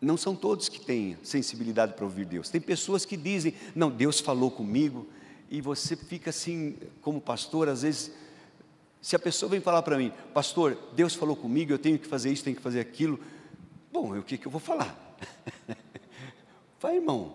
não 0.00 0.16
são 0.16 0.34
todos 0.34 0.68
que 0.68 0.80
têm 0.80 1.16
sensibilidade 1.22 1.94
para 1.94 2.04
ouvir 2.04 2.24
Deus. 2.24 2.48
Tem 2.48 2.60
pessoas 2.60 3.04
que 3.04 3.16
dizem, 3.16 3.54
não, 3.74 3.90
Deus 3.90 4.18
falou 4.18 4.50
comigo, 4.50 5.06
e 5.50 5.60
você 5.60 5.94
fica 5.96 6.30
assim, 6.30 6.76
como 7.02 7.20
pastor, 7.20 7.68
às 7.68 7.82
vezes, 7.82 8.12
se 9.02 9.14
a 9.14 9.18
pessoa 9.18 9.50
vem 9.50 9.60
falar 9.60 9.82
para 9.82 9.98
mim, 9.98 10.12
pastor, 10.32 10.78
Deus 10.94 11.14
falou 11.14 11.36
comigo, 11.36 11.72
eu 11.72 11.78
tenho 11.78 11.98
que 11.98 12.06
fazer 12.06 12.32
isso, 12.32 12.44
tenho 12.44 12.56
que 12.56 12.62
fazer 12.62 12.80
aquilo, 12.80 13.20
bom, 13.92 14.16
o 14.16 14.22
que, 14.22 14.38
que 14.38 14.46
eu 14.46 14.50
vou 14.50 14.60
falar? 14.60 14.96
Vai, 16.80 16.96
irmão, 16.96 17.34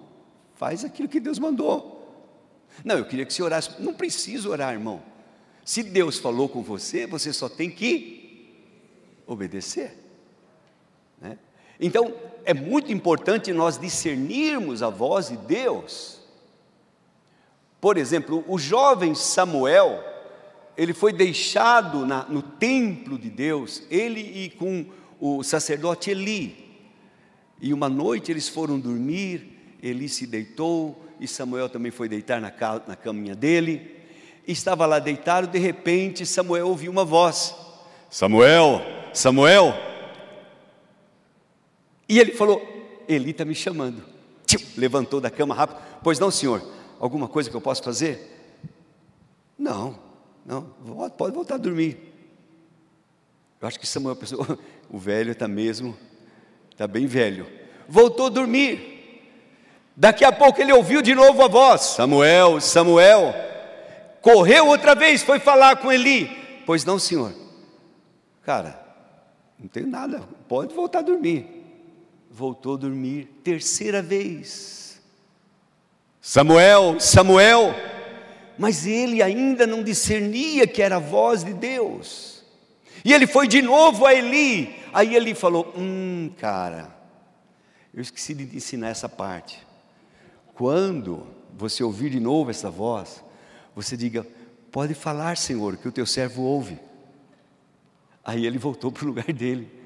faz 0.55 0.83
aquilo 0.83 1.09
que 1.09 1.19
Deus 1.19 1.37
mandou. 1.37 1.95
Não, 2.83 2.97
eu 2.97 3.05
queria 3.05 3.25
que 3.25 3.33
você 3.33 3.43
orasse. 3.43 3.81
Não 3.81 3.93
precisa 3.93 4.49
orar, 4.49 4.73
irmão. 4.73 5.01
Se 5.63 5.83
Deus 5.83 6.17
falou 6.17 6.49
com 6.49 6.61
você, 6.61 7.05
você 7.05 7.31
só 7.31 7.47
tem 7.47 7.69
que 7.69 8.53
obedecer. 9.25 10.04
Então, 11.79 12.13
é 12.45 12.53
muito 12.53 12.91
importante 12.91 13.51
nós 13.51 13.77
discernirmos 13.77 14.83
a 14.83 14.89
voz 14.89 15.29
de 15.29 15.37
Deus. 15.37 16.19
Por 17.81 17.97
exemplo, 17.97 18.45
o 18.47 18.57
jovem 18.57 19.13
Samuel, 19.15 20.03
ele 20.77 20.93
foi 20.93 21.11
deixado 21.11 22.05
na, 22.05 22.23
no 22.25 22.41
templo 22.41 23.17
de 23.17 23.29
Deus, 23.29 23.83
ele 23.89 24.19
e 24.19 24.49
com 24.49 24.85
o 25.19 25.43
sacerdote 25.43 26.11
Eli. 26.11 26.65
E 27.61 27.73
uma 27.73 27.89
noite 27.89 28.31
eles 28.31 28.47
foram 28.47 28.79
dormir, 28.79 29.77
Eli 29.81 30.07
se 30.07 30.27
deitou, 30.27 31.03
e 31.19 31.27
Samuel 31.27 31.69
também 31.69 31.91
foi 31.91 32.09
deitar 32.09 32.41
na, 32.41 32.51
na 32.87 32.95
caminha 32.95 33.35
dele. 33.35 33.95
Estava 34.47 34.85
lá 34.85 34.99
deitado, 34.99 35.47
de 35.47 35.57
repente 35.57 36.25
Samuel 36.25 36.67
ouviu 36.67 36.91
uma 36.91 37.05
voz: 37.05 37.55
Samuel, 38.09 38.81
Samuel. 39.13 39.94
E 42.07 42.19
ele 42.19 42.33
falou: 42.33 42.61
Eli 43.07 43.31
está 43.31 43.45
me 43.45 43.55
chamando. 43.55 44.03
Levantou 44.77 45.19
da 45.19 45.29
cama 45.29 45.55
rápido. 45.55 45.79
Pois 46.03 46.19
não, 46.19 46.29
senhor, 46.29 46.61
alguma 46.99 47.27
coisa 47.27 47.49
que 47.49 47.55
eu 47.55 47.61
possa 47.61 47.83
fazer? 47.83 48.31
Não, 49.57 49.97
não, 50.45 50.63
pode 51.17 51.33
voltar 51.33 51.55
a 51.55 51.59
dormir. 51.59 52.13
Eu 53.59 53.67
acho 53.67 53.79
que 53.79 53.87
Samuel 53.87 54.15
pensou: 54.15 54.45
o 54.89 54.97
velho 54.97 55.31
está 55.31 55.47
mesmo, 55.47 55.97
está 56.71 56.87
bem 56.87 57.07
velho. 57.07 57.47
Voltou 57.87 58.27
a 58.27 58.29
dormir. 58.29 58.93
Daqui 59.95 60.25
a 60.25 60.31
pouco 60.31 60.59
ele 60.59 60.73
ouviu 60.73 61.01
de 61.01 61.15
novo 61.15 61.43
a 61.43 61.47
voz: 61.47 61.81
Samuel, 61.81 62.61
Samuel. 62.61 63.33
Correu 64.21 64.67
outra 64.67 64.95
vez, 64.95 65.21
foi 65.21 65.39
falar 65.39 65.77
com 65.77 65.91
Eli. 65.91 66.27
Pois 66.65 66.83
não, 66.83 66.97
senhor. 66.97 67.31
Cara, 68.41 68.83
não 69.59 69.67
tenho 69.67 69.87
nada, 69.87 70.23
pode 70.47 70.73
voltar 70.73 70.99
a 70.99 71.03
dormir 71.03 71.54
voltou 72.35 72.73
a 72.73 72.77
dormir 72.77 73.29
terceira 73.41 74.01
vez. 74.01 75.01
Samuel, 76.19 76.99
Samuel, 76.99 77.73
mas 78.57 78.85
ele 78.85 79.21
ainda 79.21 79.65
não 79.65 79.81
discernia 79.81 80.67
que 80.67 80.81
era 80.81 80.97
a 80.97 80.99
voz 80.99 81.45
de 81.45 81.53
Deus. 81.53 82.43
E 83.05 83.13
ele 83.13 83.25
foi 83.25 83.47
de 83.47 83.61
novo 83.61 84.05
a 84.05 84.13
Eli. 84.13 84.75
Aí 84.93 85.15
ele 85.15 85.33
falou: 85.33 85.73
Hum, 85.77 86.29
cara, 86.37 86.93
eu 87.93 88.01
esqueci 88.01 88.33
de 88.33 88.57
ensinar 88.57 88.89
essa 88.89 89.07
parte. 89.07 89.65
Quando 90.55 91.25
você 91.57 91.83
ouvir 91.83 92.09
de 92.09 92.19
novo 92.19 92.51
essa 92.51 92.69
voz, 92.69 93.23
você 93.73 93.95
diga: 93.95 94.27
Pode 94.73 94.93
falar, 94.93 95.37
Senhor, 95.37 95.77
que 95.77 95.87
o 95.87 95.91
teu 95.91 96.05
servo 96.05 96.41
ouve. 96.41 96.77
Aí 98.25 98.45
ele 98.45 98.57
voltou 98.57 98.91
para 98.91 99.05
o 99.05 99.07
lugar 99.07 99.31
dele. 99.31 99.84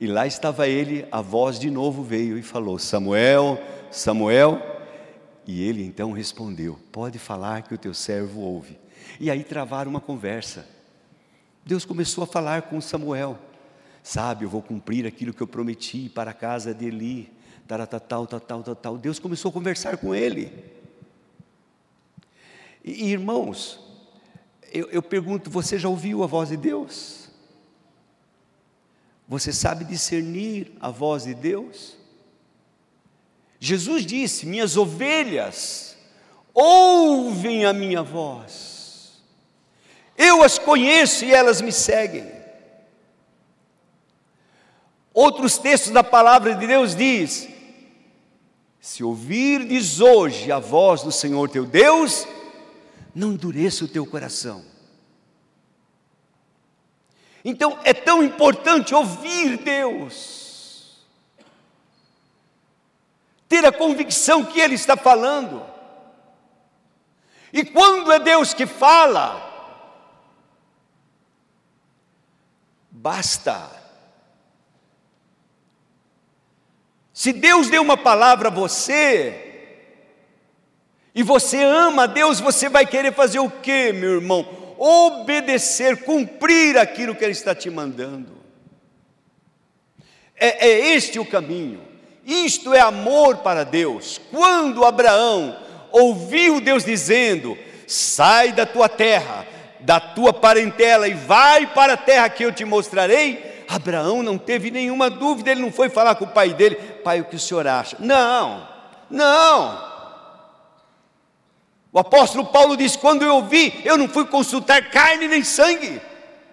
E 0.00 0.06
lá 0.06 0.26
estava 0.26 0.68
ele, 0.68 1.06
a 1.10 1.20
voz 1.20 1.58
de 1.58 1.70
novo 1.70 2.02
veio 2.02 2.36
e 2.36 2.42
falou: 2.42 2.78
Samuel, 2.78 3.58
Samuel. 3.90 4.60
E 5.46 5.62
ele 5.62 5.84
então 5.84 6.12
respondeu: 6.12 6.78
Pode 6.90 7.18
falar 7.18 7.62
que 7.62 7.74
o 7.74 7.78
teu 7.78 7.94
servo 7.94 8.40
ouve. 8.40 8.78
E 9.20 9.30
aí 9.30 9.44
travaram 9.44 9.90
uma 9.90 10.00
conversa. 10.00 10.66
Deus 11.64 11.84
começou 11.84 12.24
a 12.24 12.26
falar 12.26 12.62
com 12.62 12.80
Samuel. 12.80 13.38
Sabe, 14.02 14.44
eu 14.44 14.50
vou 14.50 14.60
cumprir 14.60 15.06
aquilo 15.06 15.32
que 15.32 15.42
eu 15.42 15.46
prometi 15.46 16.10
para 16.10 16.32
a 16.32 16.34
casa 16.34 16.74
de 16.74 16.86
Eli. 16.86 17.32
Tal, 17.66 17.86
tal, 17.86 18.26
tal, 18.26 18.40
tal, 18.40 18.74
tal. 18.74 18.98
Deus 18.98 19.18
começou 19.18 19.48
a 19.48 19.52
conversar 19.52 19.96
com 19.96 20.14
ele. 20.14 20.52
E, 22.84 23.10
irmãos, 23.10 23.80
eu, 24.70 24.90
eu 24.90 25.02
pergunto: 25.02 25.48
você 25.48 25.78
já 25.78 25.88
ouviu 25.88 26.22
a 26.22 26.26
voz 26.26 26.50
de 26.50 26.56
Deus? 26.56 27.23
Você 29.26 29.52
sabe 29.52 29.84
discernir 29.84 30.72
a 30.80 30.90
voz 30.90 31.24
de 31.24 31.34
Deus? 31.34 31.96
Jesus 33.58 34.04
disse: 34.04 34.44
Minhas 34.44 34.76
ovelhas 34.76 35.96
ouvem 36.52 37.64
a 37.64 37.72
minha 37.72 38.02
voz, 38.02 39.22
eu 40.16 40.42
as 40.42 40.58
conheço 40.58 41.24
e 41.24 41.32
elas 41.32 41.60
me 41.60 41.72
seguem. 41.72 42.30
Outros 45.12 45.56
textos 45.56 45.92
da 45.92 46.04
palavra 46.04 46.54
de 46.54 46.66
Deus 46.66 46.94
diz: 46.94 47.48
Se 48.80 49.02
ouvirdes 49.02 50.00
hoje 50.00 50.52
a 50.52 50.58
voz 50.58 51.02
do 51.02 51.10
Senhor 51.12 51.48
teu 51.48 51.64
Deus, 51.64 52.26
não 53.14 53.32
endureça 53.32 53.84
o 53.84 53.88
teu 53.88 54.04
coração. 54.04 54.64
Então 57.44 57.78
é 57.84 57.92
tão 57.92 58.22
importante 58.22 58.94
ouvir 58.94 59.58
Deus, 59.58 61.04
ter 63.46 63.66
a 63.66 63.72
convicção 63.72 64.44
que 64.44 64.58
Ele 64.58 64.74
está 64.74 64.96
falando. 64.96 65.64
E 67.52 67.64
quando 67.64 68.10
é 68.10 68.18
Deus 68.18 68.54
que 68.54 68.66
fala, 68.66 69.52
basta. 72.90 73.70
Se 77.12 77.32
Deus 77.32 77.68
deu 77.68 77.82
uma 77.82 77.96
palavra 77.96 78.48
a 78.48 78.50
você, 78.50 79.44
e 81.14 81.22
você 81.22 81.62
ama 81.62 82.08
Deus, 82.08 82.40
você 82.40 82.68
vai 82.68 82.84
querer 82.84 83.12
fazer 83.12 83.38
o 83.38 83.50
que, 83.50 83.92
meu 83.92 84.14
irmão? 84.14 84.63
Obedecer, 84.78 86.04
cumprir 86.04 86.78
aquilo 86.78 87.14
que 87.14 87.24
Ele 87.24 87.32
está 87.32 87.54
te 87.54 87.70
mandando. 87.70 88.32
É, 90.36 90.68
é 90.68 90.94
este 90.94 91.18
o 91.18 91.24
caminho. 91.24 91.80
Isto 92.24 92.72
é 92.72 92.80
amor 92.80 93.38
para 93.38 93.64
Deus. 93.64 94.20
Quando 94.30 94.84
Abraão 94.84 95.56
ouviu 95.92 96.60
Deus 96.60 96.84
dizendo: 96.84 97.56
Sai 97.86 98.52
da 98.52 98.66
tua 98.66 98.88
terra, 98.88 99.46
da 99.80 100.00
tua 100.00 100.32
parentela 100.32 101.06
e 101.06 101.14
vai 101.14 101.66
para 101.66 101.94
a 101.94 101.98
terra 101.98 102.28
que 102.28 102.44
eu 102.44 102.52
te 102.52 102.64
mostrarei. 102.64 103.64
Abraão 103.68 104.22
não 104.22 104.36
teve 104.36 104.70
nenhuma 104.70 105.08
dúvida, 105.08 105.50
ele 105.50 105.62
não 105.62 105.72
foi 105.72 105.88
falar 105.88 106.14
com 106.14 106.24
o 106.24 106.32
pai 106.32 106.54
dele: 106.54 106.76
Pai, 106.76 107.20
o 107.20 107.24
que 107.24 107.36
o 107.36 107.40
senhor 107.40 107.66
acha? 107.66 107.96
Não, 108.00 108.66
não. 109.10 109.93
O 111.94 111.98
apóstolo 112.00 112.44
Paulo 112.44 112.76
diz: 112.76 112.96
quando 112.96 113.22
eu 113.22 113.36
ouvi, 113.36 113.80
eu 113.84 113.96
não 113.96 114.08
fui 114.08 114.26
consultar 114.26 114.90
carne 114.90 115.28
nem 115.28 115.44
sangue, 115.44 116.02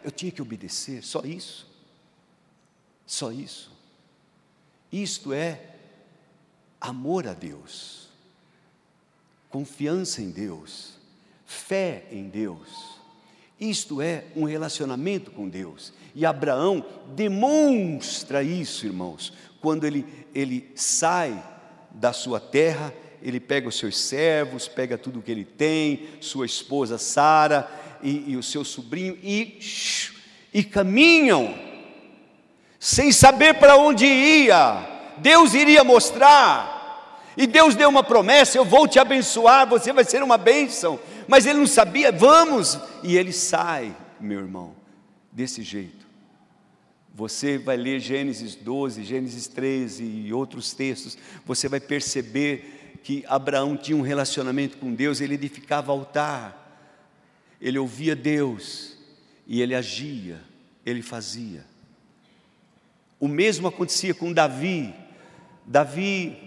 eu 0.03 0.11
tinha 0.11 0.31
que 0.31 0.41
obedecer, 0.41 1.03
só 1.03 1.21
isso. 1.25 1.67
Só 3.07 3.31
isso. 3.31 3.71
Isto 4.91 5.33
é 5.33 5.59
amor 6.79 7.27
a 7.27 7.33
Deus, 7.33 8.07
confiança 9.49 10.21
em 10.21 10.29
Deus, 10.29 10.93
fé 11.43 12.05
em 12.11 12.29
Deus. 12.29 12.99
Isto 13.59 13.99
é 13.99 14.25
um 14.35 14.43
relacionamento 14.43 15.31
com 15.31 15.49
Deus. 15.49 15.91
E 16.13 16.23
Abraão 16.23 16.85
demonstra 17.15 18.43
isso, 18.43 18.85
irmãos, 18.85 19.33
quando 19.59 19.85
ele, 19.85 20.27
ele 20.35 20.71
sai 20.75 21.43
da 21.89 22.13
sua 22.13 22.39
terra 22.39 22.93
ele 23.21 23.39
pega 23.39 23.67
os 23.67 23.77
seus 23.77 23.97
servos, 23.97 24.67
pega 24.67 24.97
tudo 24.97 25.19
o 25.19 25.21
que 25.21 25.31
ele 25.31 25.45
tem, 25.45 26.07
sua 26.19 26.45
esposa 26.45 26.97
Sara 26.97 27.69
e, 28.01 28.31
e, 28.31 28.37
o 28.37 28.43
seu 28.43 28.63
sobrinho 28.63 29.17
e, 29.21 29.59
e 30.53 30.63
caminham, 30.63 31.53
sem 32.79 33.11
saber 33.11 33.55
para 33.55 33.77
onde 33.77 34.05
ia. 34.05 34.87
Deus 35.17 35.53
iria 35.53 35.83
mostrar, 35.83 36.81
e 37.37 37.45
Deus 37.47 37.75
deu 37.75 37.89
uma 37.89 38.03
promessa: 38.03 38.57
eu 38.57 38.65
vou 38.65 38.87
te 38.87 38.99
abençoar, 38.99 39.67
você 39.67 39.93
vai 39.93 40.03
ser 40.03 40.23
uma 40.23 40.37
bênção. 40.37 40.99
Mas 41.27 41.45
ele 41.45 41.59
não 41.59 41.67
sabia, 41.67 42.11
vamos, 42.11 42.77
e 43.03 43.15
ele 43.15 43.31
sai, 43.31 43.95
meu 44.19 44.39
irmão, 44.39 44.75
desse 45.31 45.61
jeito. 45.61 46.01
Você 47.13 47.57
vai 47.57 47.77
ler 47.77 47.99
Gênesis 47.99 48.55
12, 48.55 49.03
Gênesis 49.03 49.47
13 49.47 50.03
e 50.03 50.33
outros 50.33 50.73
textos, 50.73 51.17
você 51.45 51.67
vai 51.67 51.79
perceber 51.79 52.80
que 53.03 53.25
Abraão 53.27 53.75
tinha 53.75 53.97
um 53.97 54.01
relacionamento 54.01 54.77
com 54.77 54.93
Deus, 54.93 55.21
ele 55.21 55.33
edificava 55.35 55.91
altar, 55.91 56.57
ele 57.59 57.79
ouvia 57.79 58.15
Deus 58.15 58.97
e 59.47 59.61
ele 59.61 59.75
agia, 59.75 60.41
ele 60.85 61.01
fazia. 61.01 61.65
O 63.19 63.27
mesmo 63.27 63.67
acontecia 63.67 64.13
com 64.13 64.33
Davi. 64.33 64.93
Davi 65.65 66.37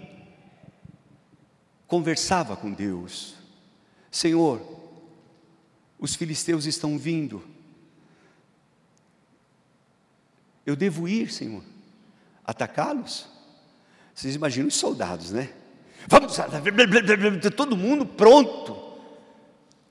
conversava 1.87 2.55
com 2.55 2.71
Deus: 2.71 3.35
Senhor, 4.11 4.61
os 5.97 6.15
filisteus 6.15 6.65
estão 6.65 6.97
vindo. 6.97 7.43
Eu 10.65 10.75
devo 10.75 11.07
ir, 11.07 11.31
Senhor, 11.31 11.63
atacá-los? 12.43 13.27
Vocês 14.13 14.35
imaginam 14.35 14.67
os 14.67 14.75
soldados, 14.75 15.31
né? 15.31 15.53
Vamos, 16.07 16.37
todo 17.55 17.75
mundo 17.75 18.05
pronto. 18.05 18.75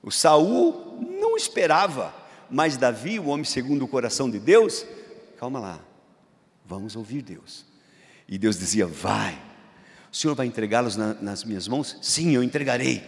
O 0.01 0.11
Saul 0.11 0.99
não 1.19 1.35
esperava, 1.35 2.13
mas 2.49 2.77
Davi, 2.77 3.19
o 3.19 3.27
homem 3.27 3.43
segundo 3.43 3.83
o 3.83 3.87
coração 3.87 4.29
de 4.29 4.39
Deus, 4.39 4.85
calma 5.37 5.59
lá, 5.59 5.79
vamos 6.65 6.95
ouvir 6.95 7.21
Deus. 7.21 7.65
E 8.27 8.37
Deus 8.37 8.57
dizia: 8.57 8.85
Vai, 8.85 9.33
o 10.11 10.15
Senhor 10.15 10.35
vai 10.35 10.47
entregá-los 10.47 10.95
na, 10.95 11.15
nas 11.15 11.43
minhas 11.43 11.67
mãos? 11.67 11.97
Sim, 12.01 12.33
eu 12.33 12.43
entregarei. 12.43 13.03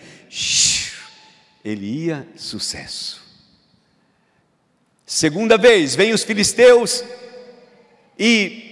Ele 1.63 1.86
ia, 1.86 2.28
sucesso. 2.36 3.22
Segunda 5.06 5.58
vez, 5.58 5.96
vem 5.96 6.13
os 6.13 6.24
filisteus 6.24 7.04
e 8.20 8.67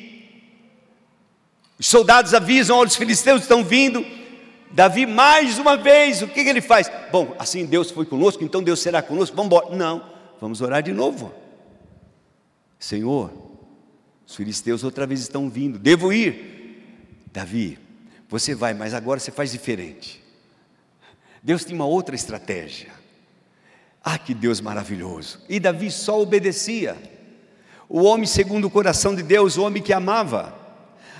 os 1.79 1.87
soldados 1.87 2.33
avisam: 2.33 2.77
olha, 2.77 2.87
os 2.87 2.95
filisteus 2.95 3.43
estão 3.43 3.63
vindo. 3.63 4.05
Davi, 4.71 5.05
mais 5.05 5.57
uma 5.57 5.77
vez, 5.77 6.21
o 6.21 6.27
que, 6.27 6.43
que 6.43 6.49
ele 6.49 6.61
faz? 6.61 6.91
Bom, 7.11 7.35
assim 7.39 7.65
Deus 7.65 7.91
foi 7.91 8.05
conosco, 8.05 8.43
então 8.43 8.61
Deus 8.61 8.79
será 8.79 9.01
conosco, 9.01 9.35
vamos 9.35 9.47
embora. 9.47 9.75
Não, 9.75 10.03
vamos 10.39 10.61
orar 10.61 10.83
de 10.83 10.91
novo. 10.91 11.33
Senhor, 12.77 13.31
os 14.27 14.35
filisteus 14.35 14.83
outra 14.83 15.07
vez 15.07 15.21
estão 15.21 15.49
vindo, 15.49 15.79
devo 15.79 16.11
ir. 16.11 17.23
Davi, 17.31 17.79
você 18.27 18.55
vai, 18.55 18.73
mas 18.73 18.93
agora 18.93 19.19
você 19.19 19.31
faz 19.31 19.51
diferente. 19.51 20.23
Deus 21.41 21.63
tem 21.63 21.75
uma 21.75 21.85
outra 21.85 22.15
estratégia. 22.15 22.89
Ah, 24.03 24.17
que 24.17 24.33
Deus 24.33 24.61
maravilhoso! 24.61 25.41
E 25.47 25.59
Davi 25.59 25.89
só 25.89 26.21
obedecia. 26.21 26.97
O 27.87 28.03
homem 28.03 28.25
segundo 28.25 28.65
o 28.65 28.69
coração 28.69 29.15
de 29.15 29.23
Deus, 29.23 29.57
o 29.57 29.63
homem 29.63 29.81
que 29.81 29.93
amava. 29.93 30.64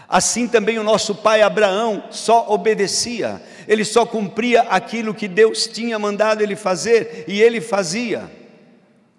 Assim 0.08 0.48
também 0.48 0.78
o 0.78 0.84
nosso 0.84 1.16
pai 1.16 1.42
Abraão 1.42 2.04
só 2.12 2.48
obedecia, 2.50 3.42
ele 3.68 3.84
só 3.84 4.06
cumpria 4.06 4.62
aquilo 4.64 5.14
que 5.14 5.28
Deus 5.28 5.68
tinha 5.68 5.98
mandado 5.98 6.42
ele 6.42 6.56
fazer 6.56 7.26
e 7.28 7.42
ele 7.42 7.60
fazia. 7.60 8.30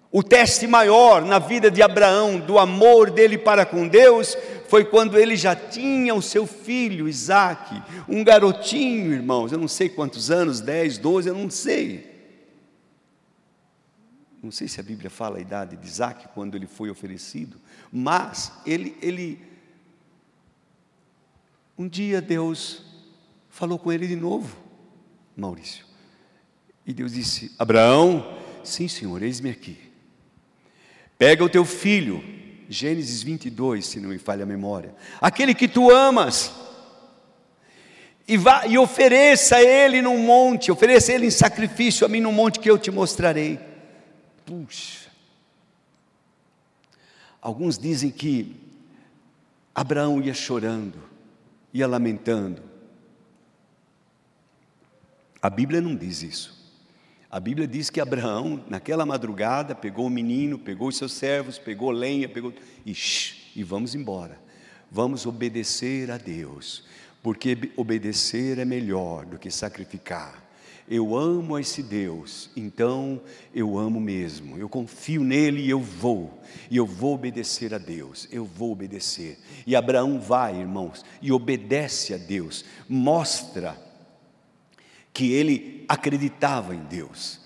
O 0.09 0.23
teste 0.23 0.65
maior 0.65 1.21
na 1.23 1.37
vida 1.37 1.69
de 1.69 1.81
Abraão, 1.81 2.39
do 2.39 2.57
amor 2.57 3.11
dele 3.11 3.37
para 3.37 3.65
com 3.65 3.87
Deus, 3.87 4.37
foi 4.69 4.85
quando 4.85 5.17
ele 5.17 5.35
já 5.35 5.55
tinha 5.55 6.15
o 6.15 6.21
seu 6.21 6.47
filho 6.47 7.09
Isaac, 7.09 7.81
um 8.07 8.23
garotinho, 8.23 9.13
irmãos, 9.13 9.51
eu 9.51 9.57
não 9.57 9.67
sei 9.67 9.89
quantos 9.89 10.31
anos, 10.31 10.61
10, 10.61 10.97
12, 10.97 11.29
eu 11.29 11.35
não 11.35 11.49
sei. 11.49 12.15
Não 14.41 14.51
sei 14.51 14.67
se 14.67 14.79
a 14.79 14.83
Bíblia 14.83 15.09
fala 15.09 15.37
a 15.37 15.41
idade 15.41 15.75
de 15.75 15.85
Isaac 15.85 16.29
quando 16.33 16.55
ele 16.55 16.67
foi 16.67 16.89
oferecido, 16.89 17.57
mas 17.91 18.53
ele, 18.65 18.97
ele 19.01 19.41
um 21.77 21.87
dia 21.87 22.21
Deus 22.21 22.81
falou 23.49 23.77
com 23.77 23.91
ele 23.91 24.07
de 24.07 24.15
novo, 24.15 24.57
Maurício. 25.35 25.85
E 26.85 26.93
Deus 26.93 27.13
disse: 27.13 27.53
Abraão, 27.59 28.37
sim, 28.63 28.87
senhor, 28.87 29.21
eis-me 29.21 29.49
aqui. 29.49 29.77
Pega 31.17 31.43
o 31.43 31.49
teu 31.49 31.65
filho, 31.65 32.23
Gênesis 32.69 33.23
22, 33.23 33.85
se 33.85 33.99
não 33.99 34.09
me 34.09 34.17
falha 34.17 34.43
a 34.43 34.45
memória. 34.45 34.95
Aquele 35.19 35.53
que 35.53 35.67
tu 35.67 35.89
amas, 35.91 36.53
e, 38.27 38.37
vá, 38.37 38.67
e 38.67 38.77
ofereça 38.77 39.61
ele 39.61 40.01
num 40.01 40.17
monte, 40.19 40.71
ofereça 40.71 41.13
ele 41.13 41.27
em 41.27 41.31
sacrifício 41.31 42.05
a 42.05 42.09
mim 42.09 42.19
num 42.19 42.31
monte 42.31 42.59
que 42.59 42.69
eu 42.69 42.77
te 42.77 42.91
mostrarei. 42.91 43.59
Puxa. 44.45 45.07
Alguns 47.41 47.77
dizem 47.77 48.11
que 48.11 48.55
Abraão 49.73 50.21
ia 50.21 50.33
chorando, 50.33 51.06
ia 51.73 51.87
lamentando. 51.87 52.61
A 55.41 55.49
Bíblia 55.49 55.81
não 55.81 55.95
diz 55.95 56.23
isso. 56.23 56.57
A 57.29 57.39
Bíblia 57.39 57.67
diz 57.67 57.89
que 57.89 57.99
Abraão, 57.99 58.63
naquela 58.69 59.05
madrugada, 59.05 59.75
pegou 59.75 60.07
o 60.07 60.09
menino, 60.09 60.57
pegou 60.57 60.87
os 60.87 60.97
seus 60.97 61.11
servos, 61.11 61.59
pegou 61.59 61.91
lenha, 61.91 62.27
pegou. 62.27 62.53
Shh, 62.85 63.51
e 63.55 63.63
vamos 63.63 63.93
embora. 63.93 64.39
Vamos 64.89 65.25
obedecer 65.25 66.09
a 66.09 66.17
Deus, 66.17 66.85
porque 67.21 67.71
obedecer 67.75 68.57
é 68.57 68.65
melhor 68.65 69.25
do 69.25 69.37
que 69.37 69.51
sacrificar. 69.51 70.46
Eu 70.89 71.17
amo 71.17 71.59
esse 71.59 71.83
Deus, 71.83 72.49
então 72.55 73.21
eu 73.53 73.77
amo 73.77 73.99
mesmo. 73.99 74.57
Eu 74.57 74.69
confio 74.69 75.21
nele 75.21 75.61
e 75.61 75.69
eu 75.69 75.81
vou. 75.81 76.41
E 76.71 76.77
eu 76.77 76.85
vou 76.85 77.15
obedecer 77.15 77.73
a 77.73 77.77
Deus. 77.77 78.25
Eu 78.31 78.45
vou 78.45 78.71
obedecer. 78.71 79.37
E 79.65 79.75
Abraão 79.75 80.17
vai, 80.17 80.57
irmãos, 80.57 81.03
e 81.21 81.29
obedece 81.29 82.13
a 82.13 82.17
Deus. 82.17 82.63
Mostra 82.87 83.77
que 85.11 85.33
ele 85.33 85.83
acreditava 85.89 86.73
em 86.73 86.83
Deus. 86.83 87.41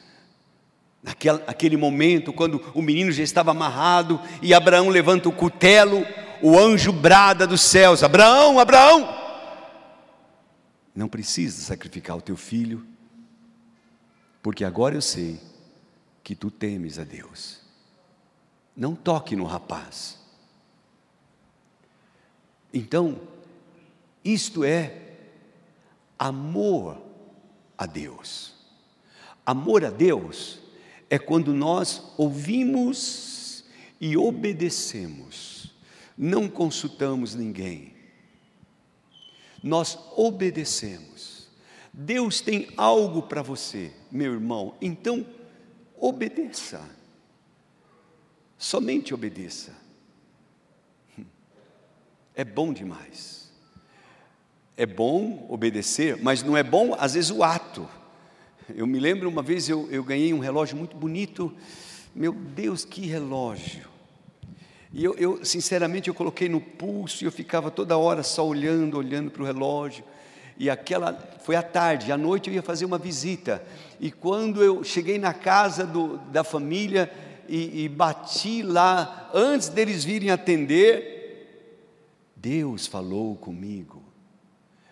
Naquele, 1.01 1.39
naquele 1.39 1.77
momento, 1.77 2.31
quando 2.31 2.61
o 2.75 2.81
menino 2.81 3.11
já 3.11 3.23
estava 3.23 3.49
amarrado 3.49 4.21
e 4.39 4.53
Abraão 4.53 4.89
levanta 4.89 5.27
o 5.27 5.33
cutelo, 5.33 6.05
o 6.43 6.59
anjo 6.59 6.91
brada 6.91 7.47
dos 7.47 7.61
céus: 7.61 8.03
Abraão, 8.03 8.59
Abraão, 8.59 9.17
não 10.95 11.07
precisa 11.07 11.59
sacrificar 11.59 12.15
o 12.15 12.21
teu 12.21 12.37
filho, 12.37 12.85
porque 14.41 14.63
agora 14.63 14.95
eu 14.95 15.01
sei 15.01 15.39
que 16.23 16.35
tu 16.35 16.49
temes 16.49 16.97
a 16.99 17.03
Deus. 17.03 17.59
Não 18.75 18.95
toque 18.95 19.35
no 19.35 19.45
rapaz. 19.45 20.17
Então, 22.73 23.19
isto 24.23 24.63
é 24.63 25.11
amor 26.17 27.01
a 27.77 27.85
Deus. 27.85 28.53
Amor 29.45 29.83
a 29.83 29.89
Deus 29.89 30.59
é 31.09 31.19
quando 31.19 31.53
nós 31.53 32.13
ouvimos 32.17 33.65
e 33.99 34.15
obedecemos, 34.15 35.73
não 36.17 36.47
consultamos 36.47 37.35
ninguém, 37.35 37.93
nós 39.61 39.97
obedecemos. 40.15 41.30
Deus 41.93 42.39
tem 42.39 42.69
algo 42.77 43.23
para 43.23 43.41
você, 43.41 43.91
meu 44.11 44.33
irmão, 44.33 44.75
então 44.81 45.25
obedeça, 45.97 46.81
somente 48.57 49.13
obedeça. 49.13 49.75
É 52.33 52.45
bom 52.45 52.71
demais. 52.71 53.51
É 54.77 54.85
bom 54.85 55.45
obedecer, 55.49 56.17
mas 56.23 56.41
não 56.41 56.55
é 56.55 56.63
bom, 56.63 56.95
às 56.97 57.13
vezes, 57.13 57.29
o 57.29 57.43
ato. 57.43 57.87
Eu 58.69 58.87
me 58.87 58.99
lembro 58.99 59.27
uma 59.27 59.41
vez 59.41 59.67
eu, 59.67 59.87
eu 59.91 60.01
ganhei 60.01 60.33
um 60.33 60.39
relógio 60.39 60.77
muito 60.77 60.95
bonito. 60.95 61.53
Meu 62.15 62.31
Deus, 62.31 62.85
que 62.85 63.05
relógio! 63.05 63.89
E 64.93 65.03
eu, 65.03 65.15
eu, 65.15 65.45
sinceramente, 65.45 66.09
eu 66.09 66.13
coloquei 66.13 66.49
no 66.49 66.59
pulso 66.59 67.23
e 67.23 67.27
eu 67.27 67.31
ficava 67.31 67.71
toda 67.71 67.97
hora 67.97 68.23
só 68.23 68.45
olhando, 68.45 68.97
olhando 68.97 69.31
para 69.31 69.41
o 69.41 69.45
relógio. 69.45 70.03
E 70.57 70.69
aquela 70.69 71.13
foi 71.43 71.55
à 71.55 71.63
tarde, 71.63 72.11
à 72.11 72.17
noite 72.17 72.49
eu 72.49 72.53
ia 72.53 72.61
fazer 72.61 72.85
uma 72.85 72.97
visita. 72.97 73.63
E 73.99 74.11
quando 74.11 74.63
eu 74.63 74.83
cheguei 74.83 75.17
na 75.17 75.33
casa 75.33 75.85
do, 75.85 76.17
da 76.31 76.43
família 76.43 77.11
e, 77.47 77.83
e 77.83 77.89
bati 77.89 78.61
lá, 78.61 79.29
antes 79.33 79.69
deles 79.69 80.03
virem 80.03 80.29
atender, 80.29 81.11
Deus 82.35 82.87
falou 82.87 83.35
comigo. 83.35 84.01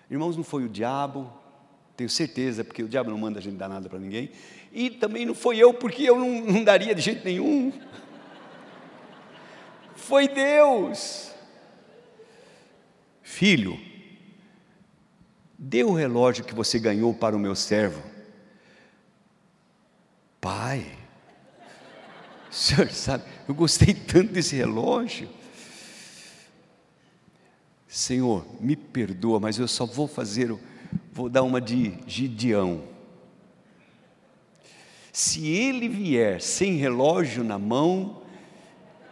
Irmãos, 0.10 0.36
não 0.36 0.44
foi 0.44 0.64
o 0.64 0.70
diabo, 0.70 1.32
tenho 1.96 2.10
certeza, 2.10 2.64
porque 2.64 2.84
o 2.84 2.88
diabo 2.88 3.12
não 3.12 3.18
manda 3.18 3.40
a 3.40 3.42
gente 3.42 3.58
dar 3.58 3.70
nada 3.70 3.88
para 3.88 4.00
ninguém, 4.00 4.32
e 4.72 4.90
também 4.90 5.26
não 5.26 5.36
foi 5.36 5.58
eu, 5.58 5.74
porque 5.74 6.04
eu 6.04 6.18
não, 6.18 6.42
não 6.42 6.64
daria 6.64 6.96
de 6.96 7.02
jeito 7.02 7.26
nenhum. 7.26 7.72
Foi 9.96 10.28
Deus. 10.28 11.32
Filho, 13.22 13.80
dê 15.60 15.84
o 15.84 15.92
relógio 15.92 16.46
que 16.46 16.56
você 16.56 16.80
ganhou 16.80 17.14
para 17.14 17.36
o 17.36 17.40
meu 17.40 17.54
servo. 17.54 18.02
Pai, 20.40 20.86
o 22.50 22.54
senhor 22.54 22.88
sabe, 22.90 23.26
eu 23.46 23.54
gostei 23.54 23.94
tanto 23.94 24.32
desse 24.32 24.56
relógio. 24.56 25.28
Senhor, 27.86 28.46
me 28.62 28.76
perdoa, 28.78 29.40
mas 29.40 29.58
eu 29.58 29.68
só 29.68 29.86
vou 29.86 30.08
fazer, 30.08 30.56
vou 31.12 31.28
dar 31.28 31.44
uma 31.44 31.60
de 31.60 31.98
Gideão. 32.08 32.84
Se 35.12 35.46
ele 35.48 35.90
vier 35.90 36.40
sem 36.40 36.76
relógio 36.76 37.44
na 37.44 37.60
mão, 37.60 38.22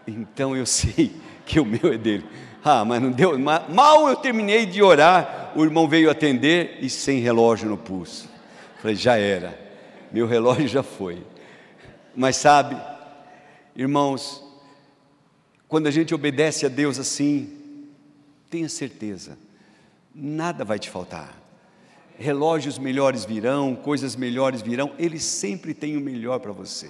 então 0.07 0.55
eu 0.55 0.63
sei 0.67 1.13
que 1.45 1.59
o 1.59 1.65
meu 1.65 1.91
é 1.91 1.97
dele. 1.97 2.25
Ah, 2.63 2.85
mas 2.85 3.01
não 3.01 3.11
deu, 3.11 3.37
mal 3.37 4.07
eu 4.07 4.15
terminei 4.15 4.65
de 4.65 4.81
orar, 4.81 5.46
o 5.55 5.63
irmão 5.63 5.87
veio 5.87 6.09
atender 6.09 6.77
e 6.81 6.89
sem 6.89 7.19
relógio 7.19 7.69
no 7.69 7.77
pulso. 7.77 8.29
Falei, 8.81 8.95
já 8.95 9.17
era, 9.17 9.57
meu 10.11 10.25
relógio 10.27 10.67
já 10.67 10.83
foi. 10.83 11.23
Mas 12.15 12.37
sabe, 12.37 12.75
irmãos, 13.75 14.43
quando 15.67 15.87
a 15.87 15.91
gente 15.91 16.15
obedece 16.15 16.65
a 16.65 16.69
Deus 16.69 16.97
assim, 16.97 17.57
Tenha 18.49 18.69
certeza, 18.69 19.37
nada 20.15 20.63
vai 20.63 20.79
te 20.79 20.89
faltar. 20.89 21.35
Relógios 22.17 22.79
melhores 22.79 23.25
virão, 23.25 23.75
coisas 23.75 24.15
melhores 24.15 24.61
virão, 24.61 24.93
ele 24.97 25.19
sempre 25.19 25.73
tem 25.73 25.97
o 25.97 26.01
melhor 26.01 26.39
para 26.39 26.51
você. 26.51 26.89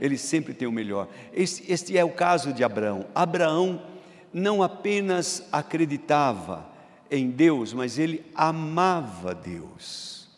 Ele 0.00 0.16
sempre 0.16 0.54
tem 0.54 0.68
o 0.68 0.72
melhor. 0.72 1.08
Este, 1.32 1.70
este 1.70 1.98
é 1.98 2.04
o 2.04 2.10
caso 2.10 2.52
de 2.52 2.62
Abraão. 2.62 3.06
Abraão 3.14 3.82
não 4.32 4.62
apenas 4.62 5.42
acreditava 5.50 6.66
em 7.10 7.30
Deus, 7.30 7.72
mas 7.72 7.98
ele 7.98 8.24
amava 8.34 9.34
Deus. 9.34 10.28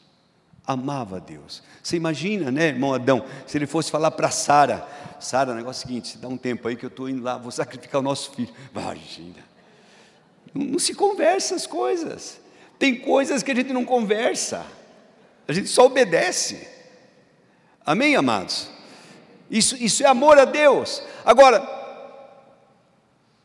Amava 0.67 1.19
Deus. 1.19 1.63
Você 1.83 1.97
imagina, 1.97 2.51
né, 2.51 2.67
irmão 2.67 2.93
Adão, 2.93 3.25
se 3.47 3.57
ele 3.57 3.67
fosse 3.67 3.91
falar 3.91 4.11
para 4.11 4.31
Sara: 4.31 4.87
Sara, 5.19 5.55
negócio 5.55 5.81
é 5.81 5.85
o 5.85 5.89
seguinte, 5.89 6.19
dá 6.19 6.29
um 6.29 6.37
tempo 6.37 6.69
aí 6.69 6.77
que 6.77 6.85
eu 6.85 6.89
estou 6.89 7.09
indo 7.09 7.23
lá, 7.23 7.39
vou 7.39 7.51
sacrificar 7.51 8.01
o 8.01 8.05
nosso 8.05 8.33
filho. 8.33 8.53
Imagina. 8.71 9.49
Não 10.55 10.79
se 10.79 10.95
conversa 10.95 11.55
as 11.55 11.67
coisas. 11.67 12.41
Tem 12.79 12.95
coisas 12.97 13.43
que 13.43 13.51
a 13.51 13.55
gente 13.55 13.73
não 13.73 13.85
conversa, 13.85 14.65
a 15.47 15.53
gente 15.53 15.69
só 15.69 15.87
obedece. 15.87 16.69
Amém, 17.85 18.15
amados? 18.15 18.69
Isso, 19.51 19.77
isso 19.77 20.05
é 20.05 20.07
amor 20.07 20.39
a 20.39 20.45
Deus. 20.45 21.03
Agora, 21.25 21.67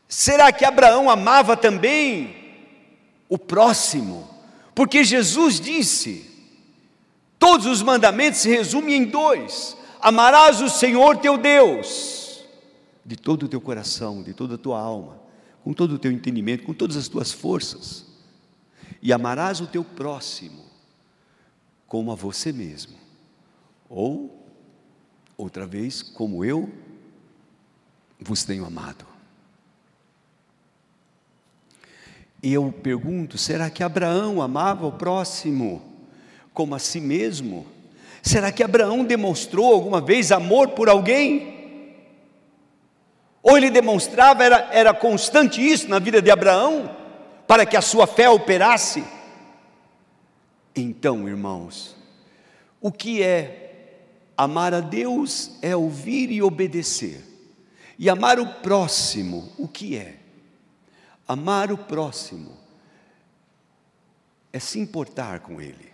será 0.06 0.52
que 0.52 0.64
Abraão 0.64 1.08
amava 1.08 1.56
também 1.56 2.43
o 3.28 3.38
próximo? 3.38 4.28
Porque 4.74 5.04
Jesus 5.04 5.60
disse: 5.60 6.30
todos 7.38 7.66
os 7.66 7.82
mandamentos 7.82 8.40
se 8.40 8.48
resumem 8.48 8.96
em 8.96 9.04
dois: 9.04 9.76
amarás 10.00 10.60
o 10.60 10.68
Senhor 10.68 11.18
teu 11.18 11.38
Deus, 11.38 12.44
de 13.04 13.16
todo 13.16 13.44
o 13.44 13.48
teu 13.48 13.60
coração, 13.60 14.22
de 14.22 14.32
toda 14.32 14.56
a 14.56 14.58
tua 14.58 14.78
alma 14.80 15.24
com 15.64 15.72
todo 15.72 15.94
o 15.94 15.98
teu 15.98 16.12
entendimento, 16.12 16.64
com 16.64 16.74
todas 16.74 16.94
as 16.94 17.08
tuas 17.08 17.32
forças, 17.32 18.04
e 19.00 19.14
amarás 19.14 19.62
o 19.62 19.66
teu 19.66 19.82
próximo 19.82 20.62
como 21.86 22.12
a 22.12 22.14
você 22.14 22.52
mesmo, 22.52 22.98
ou, 23.88 24.46
outra 25.38 25.66
vez, 25.66 26.02
como 26.02 26.44
eu 26.44 26.70
vos 28.20 28.44
tenho 28.44 28.66
amado. 28.66 29.06
E 32.33 32.33
eu 32.52 32.72
pergunto: 32.72 33.38
será 33.38 33.70
que 33.70 33.82
Abraão 33.82 34.42
amava 34.42 34.86
o 34.86 34.92
próximo 34.92 35.82
como 36.52 36.74
a 36.74 36.78
si 36.78 37.00
mesmo? 37.00 37.66
Será 38.22 38.50
que 38.50 38.62
Abraão 38.62 39.04
demonstrou 39.04 39.72
alguma 39.72 40.00
vez 40.00 40.32
amor 40.32 40.70
por 40.70 40.88
alguém? 40.88 41.54
Ou 43.42 43.56
ele 43.56 43.70
demonstrava, 43.70 44.42
era, 44.42 44.68
era 44.72 44.94
constante 44.94 45.60
isso 45.60 45.88
na 45.88 45.98
vida 45.98 46.22
de 46.22 46.30
Abraão, 46.30 46.90
para 47.46 47.66
que 47.66 47.76
a 47.76 47.82
sua 47.82 48.06
fé 48.06 48.28
operasse? 48.28 49.04
Então, 50.74 51.28
irmãos, 51.28 51.94
o 52.80 52.90
que 52.90 53.22
é 53.22 53.64
amar 54.36 54.72
a 54.74 54.80
Deus 54.80 55.52
é 55.60 55.76
ouvir 55.76 56.30
e 56.30 56.42
obedecer. 56.42 57.22
E 57.98 58.08
amar 58.08 58.40
o 58.40 58.46
próximo, 58.46 59.52
o 59.58 59.68
que 59.68 59.96
é? 59.96 60.16
Amar 61.26 61.72
o 61.72 61.78
próximo 61.78 62.56
é 64.52 64.58
se 64.58 64.78
importar 64.78 65.40
com 65.40 65.60
ele, 65.60 65.92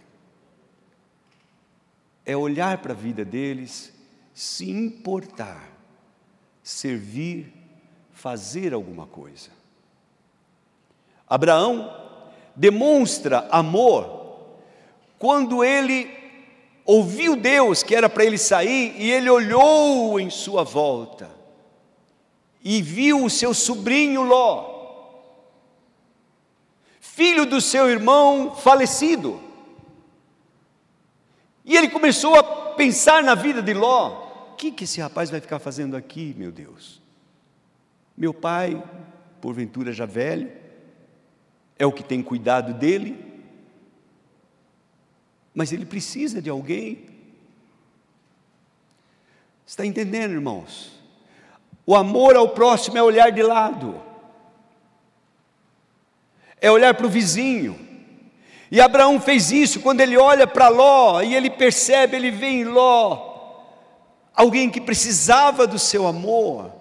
é 2.26 2.36
olhar 2.36 2.78
para 2.78 2.92
a 2.92 2.96
vida 2.96 3.24
deles, 3.24 3.92
se 4.34 4.70
importar, 4.70 5.70
servir, 6.62 7.52
fazer 8.12 8.74
alguma 8.74 9.06
coisa. 9.06 9.50
Abraão 11.26 11.96
demonstra 12.56 13.48
amor 13.50 14.20
quando 15.18 15.62
ele 15.62 16.10
ouviu 16.84 17.36
Deus 17.36 17.82
que 17.82 17.94
era 17.94 18.08
para 18.08 18.24
ele 18.24 18.36
sair 18.36 18.94
e 19.00 19.10
ele 19.10 19.30
olhou 19.30 20.18
em 20.18 20.28
sua 20.28 20.64
volta 20.64 21.30
e 22.62 22.82
viu 22.82 23.24
o 23.24 23.30
seu 23.30 23.54
sobrinho 23.54 24.22
Ló, 24.22 24.69
filho 27.14 27.44
do 27.44 27.60
seu 27.60 27.88
irmão 27.88 28.54
falecido. 28.54 29.40
E 31.64 31.76
ele 31.76 31.88
começou 31.88 32.34
a 32.36 32.42
pensar 32.74 33.22
na 33.22 33.34
vida 33.34 33.62
de 33.62 33.74
Ló: 33.74 34.52
o 34.52 34.56
que, 34.56 34.70
que 34.70 34.84
esse 34.84 35.00
rapaz 35.00 35.30
vai 35.30 35.40
ficar 35.40 35.58
fazendo 35.58 35.96
aqui, 35.96 36.34
meu 36.36 36.50
Deus? 36.52 37.00
Meu 38.16 38.32
pai, 38.32 38.82
porventura 39.40 39.92
já 39.92 40.06
velho, 40.06 40.50
é 41.78 41.86
o 41.86 41.92
que 41.92 42.02
tem 42.02 42.22
cuidado 42.22 42.74
dele, 42.74 43.18
mas 45.54 45.72
ele 45.72 45.84
precisa 45.84 46.40
de 46.40 46.50
alguém. 46.50 47.08
Está 49.66 49.86
entendendo, 49.86 50.32
irmãos? 50.32 50.92
O 51.86 51.94
amor 51.94 52.36
ao 52.36 52.50
próximo 52.50 52.98
é 52.98 53.02
olhar 53.02 53.30
de 53.30 53.42
lado, 53.42 54.00
é 56.60 56.70
olhar 56.70 56.94
para 56.94 57.06
o 57.06 57.10
vizinho. 57.10 57.78
E 58.70 58.80
Abraão 58.80 59.20
fez 59.20 59.50
isso 59.50 59.80
quando 59.80 60.00
ele 60.00 60.16
olha 60.16 60.46
para 60.46 60.68
Ló 60.68 61.20
e 61.22 61.34
ele 61.34 61.50
percebe, 61.50 62.16
ele 62.16 62.30
vê 62.30 62.46
em 62.46 62.64
Ló 62.64 63.30
alguém 64.40 64.70
que 64.70 64.80
precisava 64.80 65.66
do 65.66 65.78
seu 65.78 66.06
amor. 66.06 66.72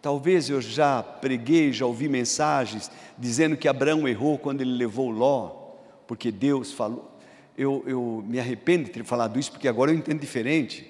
Talvez 0.00 0.48
eu 0.48 0.60
já 0.60 1.02
preguei, 1.02 1.72
já 1.72 1.84
ouvi 1.84 2.08
mensagens 2.08 2.90
dizendo 3.16 3.56
que 3.56 3.66
Abraão 3.66 4.06
errou 4.06 4.38
quando 4.38 4.60
ele 4.60 4.76
levou 4.76 5.10
Ló, 5.10 5.72
porque 6.06 6.30
Deus 6.30 6.72
falou. 6.72 7.10
Eu, 7.56 7.82
eu 7.84 8.24
me 8.24 8.38
arrependo 8.38 8.84
de 8.84 8.90
ter 8.90 9.04
falado 9.04 9.38
isso, 9.38 9.50
porque 9.50 9.66
agora 9.66 9.90
eu 9.90 9.96
entendo 9.96 10.20
diferente. 10.20 10.88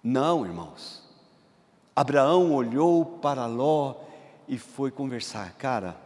Não, 0.00 0.46
irmãos. 0.46 1.02
Abraão 1.96 2.52
olhou 2.52 3.04
para 3.04 3.46
Ló 3.46 3.96
e 4.48 4.58
foi 4.58 4.90
conversar. 4.90 5.52
Cara, 5.54 6.00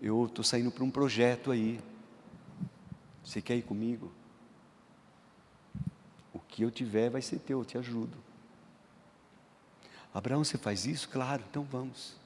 eu 0.00 0.26
estou 0.26 0.44
saindo 0.44 0.70
para 0.70 0.84
um 0.84 0.90
projeto 0.90 1.50
aí. 1.50 1.80
Você 3.22 3.40
quer 3.40 3.56
ir 3.56 3.62
comigo? 3.62 4.12
O 6.32 6.38
que 6.38 6.62
eu 6.62 6.70
tiver 6.70 7.10
vai 7.10 7.22
ser 7.22 7.38
teu, 7.38 7.60
eu 7.60 7.64
te 7.64 7.78
ajudo. 7.78 8.16
Abraão, 10.12 10.44
você 10.44 10.58
faz 10.58 10.86
isso? 10.86 11.08
Claro, 11.08 11.42
então 11.48 11.64
vamos. 11.64 12.16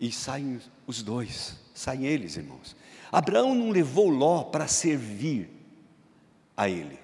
E 0.00 0.10
saem 0.10 0.60
os 0.86 1.02
dois, 1.02 1.56
saem 1.72 2.04
eles, 2.06 2.36
irmãos. 2.36 2.74
Abraão 3.12 3.54
não 3.54 3.70
levou 3.70 4.08
Ló 4.08 4.44
para 4.44 4.66
servir 4.66 5.48
a 6.56 6.68
ele. 6.68 6.98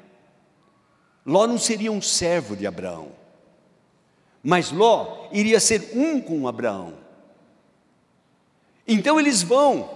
Ló 1.24 1.46
não 1.46 1.58
seria 1.58 1.92
um 1.92 2.02
servo 2.02 2.56
de 2.56 2.66
Abraão, 2.66 3.12
mas 4.42 4.72
Ló 4.72 5.28
iria 5.30 5.60
ser 5.60 5.92
um 5.94 6.20
com 6.20 6.48
Abraão. 6.48 6.94
Então 8.92 9.20
eles 9.20 9.40
vão, 9.40 9.88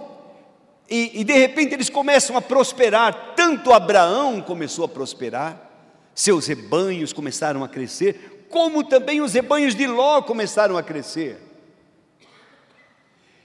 e, 0.89 1.19
e, 1.19 1.23
de 1.25 1.33
repente 1.33 1.73
eles 1.73 1.89
começam 1.89 2.37
a 2.37 2.41
prosperar. 2.41 3.33
Tanto 3.35 3.73
Abraão 3.73 4.39
começou 4.39 4.85
a 4.85 4.87
prosperar, 4.87 5.69
seus 6.15 6.47
rebanhos 6.47 7.11
começaram 7.11 7.61
a 7.61 7.67
crescer, 7.67 8.47
como 8.49 8.85
também 8.85 9.19
os 9.19 9.33
rebanhos 9.33 9.75
de 9.75 9.85
Ló 9.85 10.21
começaram 10.21 10.77
a 10.77 10.81
crescer. 10.81 11.41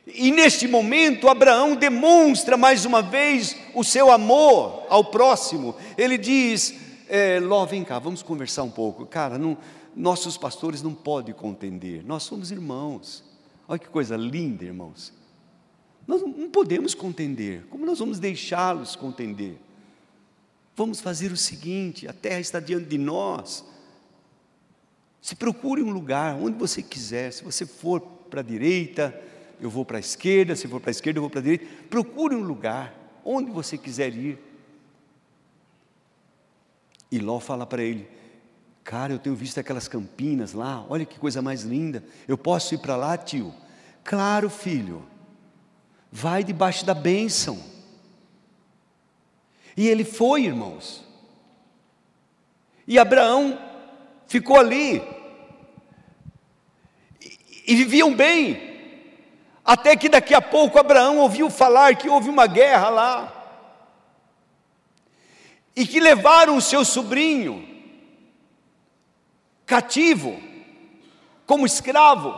E 0.06 0.30
neste 0.30 0.68
momento, 0.68 1.28
Abraão 1.28 1.74
demonstra 1.74 2.56
mais 2.56 2.84
uma 2.84 3.02
vez 3.02 3.56
o 3.74 3.82
seu 3.82 4.08
amor 4.08 4.86
ao 4.88 5.02
próximo. 5.02 5.74
Ele 5.98 6.16
diz: 6.16 6.76
é, 7.08 7.40
Ló, 7.40 7.66
vem 7.66 7.82
cá, 7.82 7.98
vamos 7.98 8.22
conversar 8.22 8.62
um 8.62 8.70
pouco. 8.70 9.04
Cara, 9.04 9.36
não, 9.36 9.58
nossos 9.96 10.36
pastores 10.36 10.80
não 10.80 10.94
podem 10.94 11.34
contender, 11.34 12.04
nós 12.06 12.22
somos 12.22 12.52
irmãos. 12.52 13.24
Olha 13.66 13.80
que 13.80 13.88
coisa 13.88 14.16
linda, 14.16 14.64
irmãos. 14.64 15.18
Nós 16.10 16.22
não 16.22 16.50
podemos 16.50 16.92
contender, 16.92 17.62
como 17.70 17.86
nós 17.86 18.00
vamos 18.00 18.18
deixá-los 18.18 18.96
contender? 18.96 19.56
Vamos 20.74 21.00
fazer 21.00 21.30
o 21.30 21.36
seguinte: 21.36 22.08
a 22.08 22.12
terra 22.12 22.40
está 22.40 22.58
diante 22.58 22.86
de 22.86 22.98
nós. 22.98 23.64
Se 25.22 25.36
procure 25.36 25.84
um 25.84 25.92
lugar 25.92 26.34
onde 26.34 26.58
você 26.58 26.82
quiser, 26.82 27.32
se 27.32 27.44
você 27.44 27.64
for 27.64 28.00
para 28.00 28.40
a 28.40 28.42
direita, 28.42 29.16
eu 29.60 29.70
vou 29.70 29.84
para 29.84 29.98
a 29.98 30.00
esquerda, 30.00 30.56
se 30.56 30.66
for 30.66 30.80
para 30.80 30.90
a 30.90 30.96
esquerda, 30.98 31.18
eu 31.18 31.22
vou 31.22 31.30
para 31.30 31.38
a 31.38 31.44
direita. 31.44 31.66
Procure 31.88 32.34
um 32.34 32.42
lugar 32.42 32.92
onde 33.24 33.52
você 33.52 33.78
quiser 33.78 34.12
ir. 34.12 34.36
E 37.08 37.20
Ló 37.20 37.38
fala 37.38 37.64
para 37.64 37.84
ele: 37.84 38.08
Cara, 38.82 39.12
eu 39.12 39.18
tenho 39.20 39.36
visto 39.36 39.60
aquelas 39.60 39.86
campinas 39.86 40.54
lá, 40.54 40.84
olha 40.88 41.06
que 41.06 41.20
coisa 41.20 41.40
mais 41.40 41.62
linda. 41.62 42.02
Eu 42.26 42.36
posso 42.36 42.74
ir 42.74 42.78
para 42.78 42.96
lá, 42.96 43.16
tio? 43.16 43.54
Claro, 44.02 44.50
filho. 44.50 45.08
Vai 46.10 46.42
debaixo 46.42 46.84
da 46.84 46.94
bênção. 46.94 47.62
E 49.76 49.86
ele 49.88 50.04
foi, 50.04 50.44
irmãos. 50.44 51.04
E 52.86 52.98
Abraão 52.98 53.58
ficou 54.26 54.58
ali. 54.58 55.02
E, 57.20 57.72
e 57.72 57.74
viviam 57.76 58.14
bem. 58.14 58.70
Até 59.64 59.94
que 59.94 60.08
daqui 60.08 60.34
a 60.34 60.42
pouco 60.42 60.78
Abraão 60.78 61.18
ouviu 61.18 61.48
falar 61.48 61.96
que 61.96 62.08
houve 62.08 62.28
uma 62.28 62.46
guerra 62.46 62.88
lá 62.88 63.36
e 65.76 65.86
que 65.86 66.00
levaram 66.00 66.56
o 66.56 66.60
seu 66.60 66.84
sobrinho 66.84 67.66
cativo, 69.64 70.42
como 71.46 71.64
escravo. 71.64 72.34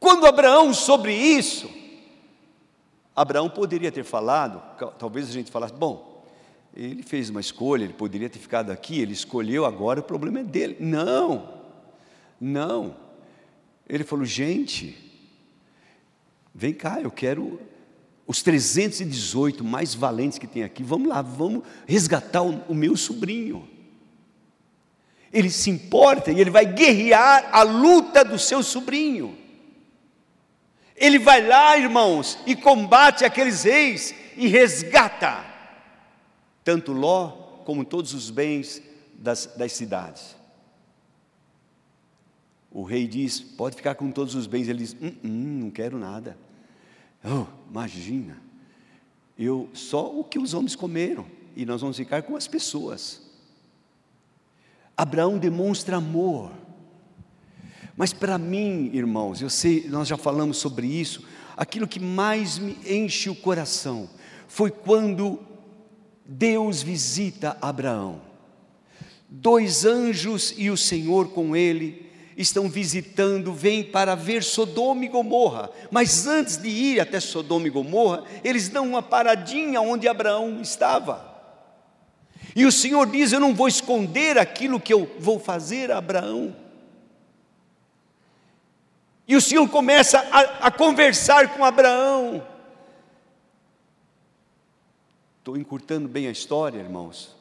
Quando 0.00 0.26
Abraão 0.26 0.72
sobre 0.72 1.12
isso, 1.14 1.70
Abraão 3.20 3.50
poderia 3.50 3.90
ter 3.90 4.04
falado, 4.04 4.62
talvez 4.96 5.28
a 5.28 5.32
gente 5.32 5.50
falasse, 5.50 5.74
bom, 5.74 6.24
ele 6.72 7.02
fez 7.02 7.28
uma 7.28 7.40
escolha, 7.40 7.82
ele 7.82 7.92
poderia 7.92 8.30
ter 8.30 8.38
ficado 8.38 8.70
aqui, 8.70 9.00
ele 9.00 9.12
escolheu 9.12 9.64
agora, 9.64 9.98
o 9.98 10.04
problema 10.04 10.38
é 10.38 10.44
dele. 10.44 10.76
Não, 10.78 11.52
não. 12.40 12.96
Ele 13.88 14.04
falou, 14.04 14.24
gente, 14.24 14.96
vem 16.54 16.72
cá, 16.72 17.00
eu 17.00 17.10
quero 17.10 17.60
os 18.24 18.40
318 18.40 19.64
mais 19.64 19.94
valentes 19.94 20.38
que 20.38 20.46
tem 20.46 20.62
aqui, 20.62 20.84
vamos 20.84 21.08
lá, 21.08 21.20
vamos 21.20 21.64
resgatar 21.86 22.42
o, 22.42 22.62
o 22.68 22.74
meu 22.74 22.96
sobrinho. 22.96 23.68
Ele 25.32 25.50
se 25.50 25.70
importa 25.70 26.30
e 26.30 26.40
ele 26.40 26.50
vai 26.50 26.64
guerrear 26.64 27.48
a 27.50 27.62
luta 27.62 28.24
do 28.24 28.38
seu 28.38 28.62
sobrinho. 28.62 29.47
Ele 30.98 31.18
vai 31.18 31.46
lá, 31.46 31.78
irmãos, 31.78 32.38
e 32.46 32.54
combate 32.54 33.24
aqueles 33.24 33.64
reis 33.64 34.14
e 34.36 34.46
resgata 34.46 35.48
tanto 36.68 36.92
Ló 36.92 37.30
como 37.64 37.82
todos 37.82 38.12
os 38.12 38.28
bens 38.28 38.82
das, 39.14 39.46
das 39.56 39.72
cidades. 39.72 40.36
O 42.70 42.82
rei 42.82 43.08
diz: 43.08 43.40
Pode 43.40 43.74
ficar 43.74 43.94
com 43.94 44.12
todos 44.12 44.34
os 44.34 44.46
bens. 44.46 44.68
Ele 44.68 44.80
diz: 44.80 44.94
hum, 45.00 45.14
hum, 45.24 45.60
Não 45.62 45.70
quero 45.70 45.98
nada. 45.98 46.36
Oh, 47.24 47.46
imagina, 47.70 48.36
eu 49.38 49.70
só 49.72 50.14
o 50.14 50.22
que 50.22 50.38
os 50.38 50.52
homens 50.52 50.76
comeram 50.76 51.24
e 51.56 51.64
nós 51.64 51.80
vamos 51.80 51.96
ficar 51.96 52.20
com 52.20 52.36
as 52.36 52.46
pessoas. 52.46 53.22
Abraão 54.94 55.38
demonstra 55.38 55.96
amor. 55.96 56.52
Mas 57.98 58.12
para 58.12 58.38
mim, 58.38 58.92
irmãos, 58.94 59.42
eu 59.42 59.50
sei, 59.50 59.88
nós 59.88 60.06
já 60.06 60.16
falamos 60.16 60.58
sobre 60.58 60.86
isso, 60.86 61.24
aquilo 61.56 61.88
que 61.88 61.98
mais 61.98 62.56
me 62.56 62.78
enche 62.86 63.28
o 63.28 63.34
coração 63.34 64.08
foi 64.46 64.70
quando 64.70 65.40
Deus 66.24 66.80
visita 66.80 67.58
Abraão. 67.60 68.20
Dois 69.28 69.84
anjos 69.84 70.54
e 70.56 70.70
o 70.70 70.76
Senhor 70.76 71.30
com 71.30 71.56
ele 71.56 72.08
estão 72.36 72.68
visitando, 72.68 73.52
vêm 73.52 73.82
para 73.82 74.14
ver 74.14 74.44
Sodoma 74.44 75.04
e 75.04 75.08
Gomorra. 75.08 75.68
Mas 75.90 76.24
antes 76.28 76.56
de 76.56 76.68
ir 76.68 77.00
até 77.00 77.18
Sodoma 77.18 77.66
e 77.66 77.70
Gomorra, 77.70 78.22
eles 78.44 78.68
dão 78.68 78.86
uma 78.86 79.02
paradinha 79.02 79.80
onde 79.80 80.06
Abraão 80.06 80.60
estava. 80.62 81.36
E 82.54 82.64
o 82.64 82.70
Senhor 82.70 83.10
diz: 83.10 83.32
Eu 83.32 83.40
não 83.40 83.52
vou 83.52 83.66
esconder 83.66 84.38
aquilo 84.38 84.78
que 84.78 84.94
eu 84.94 85.10
vou 85.18 85.40
fazer 85.40 85.90
a 85.90 85.98
Abraão. 85.98 86.67
E 89.28 89.36
o 89.36 89.40
Senhor 89.42 89.68
começa 89.68 90.18
a, 90.32 90.68
a 90.68 90.70
conversar 90.70 91.54
com 91.54 91.62
Abraão. 91.62 92.42
Estou 95.38 95.54
encurtando 95.54 96.08
bem 96.08 96.26
a 96.26 96.30
história, 96.30 96.78
irmãos. 96.78 97.36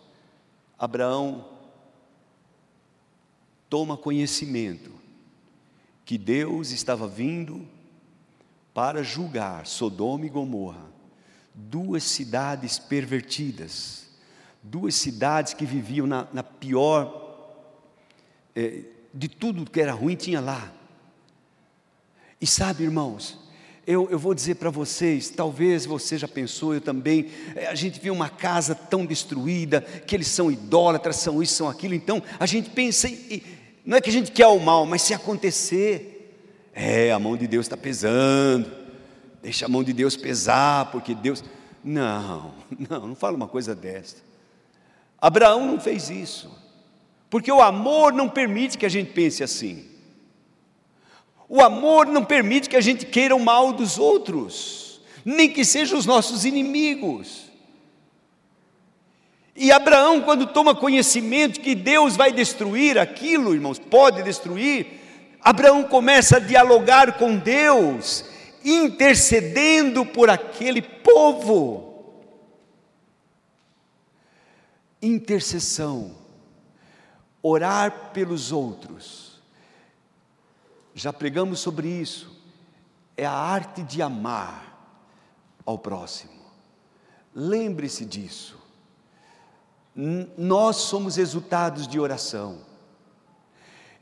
Abraão 0.78 1.46
toma 3.70 3.96
conhecimento 3.96 4.92
que 6.04 6.18
Deus 6.18 6.72
estava 6.72 7.08
vindo 7.08 7.66
para 8.74 9.02
julgar 9.02 9.66
Sodoma 9.66 10.26
e 10.26 10.30
Gomorra, 10.30 10.92
duas 11.54 12.04
cidades 12.04 12.78
pervertidas, 12.78 14.10
duas 14.62 14.94
cidades 14.94 15.54
que 15.54 15.66
viviam 15.66 16.06
na, 16.06 16.28
na 16.34 16.44
pior, 16.44 17.56
é, 18.54 18.84
de 19.14 19.28
tudo 19.28 19.70
que 19.70 19.82
era 19.82 19.94
ruim 19.94 20.16
tinha 20.16 20.42
lá. 20.42 20.77
E 22.40 22.46
sabe, 22.46 22.84
irmãos, 22.84 23.38
eu, 23.86 24.10
eu 24.12 24.20
vou 24.20 24.34
dizer 24.34 24.56
para 24.56 24.70
vocês, 24.70 25.30
talvez 25.30 25.86
você 25.86 26.18
já 26.18 26.28
pensou, 26.28 26.74
eu 26.74 26.82
também, 26.82 27.28
é, 27.56 27.68
a 27.68 27.76
gente 27.76 28.00
vê 28.00 28.10
uma 28.10 28.30
casa 28.30 28.76
tão 28.76 29.06
destruída, 29.06 29.82
que 29.82 30.16
eles 30.16 30.28
são 30.28 30.52
idólatras, 30.52 31.16
são 31.16 31.42
isso, 31.42 31.54
são 31.54 31.70
aquilo, 31.70 31.94
então 31.94 32.22
a 32.40 32.46
gente 32.46 32.70
pensa, 32.70 33.08
e, 33.08 33.42
não 33.86 33.96
é 33.96 34.02
que 34.02 34.10
a 34.10 34.14
gente 34.14 34.32
quer 34.34 34.48
o 34.48 34.60
mal, 34.60 34.86
mas 34.86 35.02
se 35.02 35.14
acontecer, 35.14 36.18
é, 36.74 37.12
a 37.12 37.18
mão 37.18 37.38
de 37.38 37.48
Deus 37.48 37.66
está 37.66 37.78
pesando, 37.78 38.70
deixa 39.42 39.66
a 39.66 39.70
mão 39.70 39.84
de 39.84 39.94
Deus 39.94 40.18
pesar, 40.18 40.92
porque 40.92 41.16
Deus. 41.16 41.44
Não, 41.82 42.54
não, 42.90 43.08
não 43.08 43.16
fala 43.16 43.38
uma 43.38 43.48
coisa 43.48 43.74
desta. 43.74 44.22
Abraão 45.20 45.66
não 45.66 45.80
fez 45.80 46.10
isso, 46.10 46.52
porque 47.30 47.52
o 47.52 47.62
amor 47.62 48.12
não 48.12 48.28
permite 48.28 48.78
que 48.78 48.86
a 48.86 48.90
gente 48.90 49.14
pense 49.14 49.42
assim. 49.42 49.86
O 51.50 51.62
amor 51.62 52.08
não 52.08 52.26
permite 52.26 52.68
que 52.68 52.76
a 52.76 52.82
gente 52.82 53.06
queira 53.06 53.36
o 53.36 53.40
mal 53.40 53.72
dos 53.72 53.98
outros, 53.98 55.00
nem 55.24 55.50
que 55.50 55.64
sejam 55.64 55.98
os 55.98 56.06
nossos 56.06 56.44
inimigos. 56.44 57.44
E 59.56 59.72
Abraão, 59.72 60.22
quando 60.22 60.46
toma 60.46 60.76
conhecimento 60.76 61.62
que 61.62 61.74
Deus 61.74 62.16
vai 62.16 62.32
destruir 62.32 62.98
aquilo, 62.98 63.54
irmãos, 63.54 63.80
pode 63.80 64.22
destruir, 64.24 64.86
Abraão 65.42 65.84
começa 65.84 66.36
a 66.36 66.40
dialogar 66.40 67.18
com 67.18 67.38
Deus, 67.38 68.26
intercedendo 68.64 70.06
por 70.06 70.30
aquele 70.30 70.82
povo. 70.82 72.22
Intercessão, 75.02 76.14
orar 77.42 78.12
pelos 78.12 78.52
outros 78.52 79.27
já 80.98 81.14
pregamos 81.14 81.60
sobre 81.60 81.88
isso, 81.88 82.36
é 83.16 83.24
a 83.24 83.32
arte 83.32 83.84
de 83.84 84.02
amar 84.02 84.68
ao 85.64 85.78
próximo. 85.78 86.34
Lembre-se 87.36 88.04
disso. 88.04 88.58
Nós 90.36 90.78
somos 90.78 91.16
resultados 91.16 91.88
de 91.88 92.00
oração. 92.00 92.62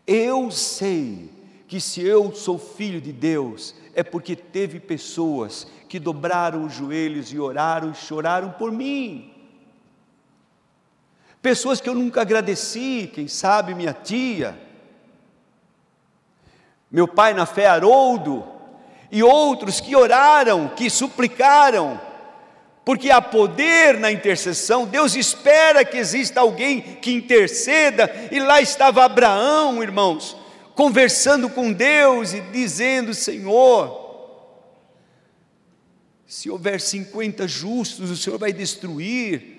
Eu 0.07 0.49
sei 0.49 1.29
que 1.67 1.81
se 1.81 2.01
eu 2.01 2.33
sou 2.33 2.57
filho 2.57 3.01
de 3.01 3.11
Deus, 3.11 3.75
é 3.93 4.01
porque 4.01 4.33
teve 4.33 4.79
pessoas 4.79 5.67
que 5.89 5.99
dobraram 5.99 6.65
os 6.65 6.73
joelhos 6.73 7.33
e 7.33 7.39
oraram 7.39 7.91
e 7.91 7.95
choraram 7.95 8.51
por 8.51 8.71
mim. 8.71 9.33
Pessoas 11.41 11.81
que 11.81 11.89
eu 11.89 11.93
nunca 11.93 12.21
agradeci, 12.21 13.11
quem 13.13 13.27
sabe 13.27 13.75
minha 13.75 13.93
tia, 13.93 14.64
meu 16.91 17.07
pai 17.07 17.33
na 17.33 17.45
fé 17.45 17.67
Haroldo, 17.67 18.45
e 19.11 19.23
outros 19.23 19.79
que 19.79 19.95
oraram, 19.95 20.69
que 20.69 20.89
suplicaram, 20.89 21.99
porque 22.83 23.09
há 23.09 23.21
poder 23.21 23.99
na 23.99 24.11
intercessão, 24.11 24.85
Deus 24.85 25.15
espera 25.15 25.83
que 25.83 25.97
exista 25.97 26.41
alguém 26.41 26.81
que 26.81 27.11
interceda, 27.11 28.11
e 28.31 28.39
lá 28.39 28.61
estava 28.61 29.03
Abraão, 29.03 29.81
irmãos, 29.81 30.37
conversando 30.75 31.49
com 31.49 31.71
Deus 31.71 32.33
e 32.33 32.41
dizendo: 32.41 33.13
Senhor, 33.13 34.05
se 36.27 36.49
houver 36.49 36.81
50 36.81 37.47
justos, 37.47 38.11
o 38.11 38.17
Senhor 38.17 38.37
vai 38.37 38.51
destruir 38.51 39.55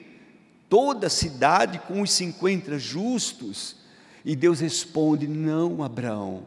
toda 0.69 1.07
a 1.07 1.11
cidade 1.11 1.79
com 1.81 2.03
os 2.03 2.11
50 2.13 2.79
justos. 2.79 3.77
E 4.25 4.37
Deus 4.37 4.61
responde: 4.61 5.27
Não, 5.27 5.83
Abraão, 5.83 6.47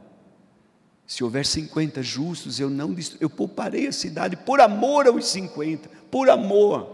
se 1.09 1.23
houver 1.23 1.43
50 1.43 2.03
justos, 2.03 2.59
eu 2.59 2.69
não 2.69 2.95
eu 3.19 3.27
pouparei 3.27 3.87
a 3.87 3.91
cidade 3.91 4.37
por 4.37 4.61
amor 4.61 5.07
aos 5.07 5.25
50, 5.25 5.89
por 6.11 6.29
amor. 6.29 6.87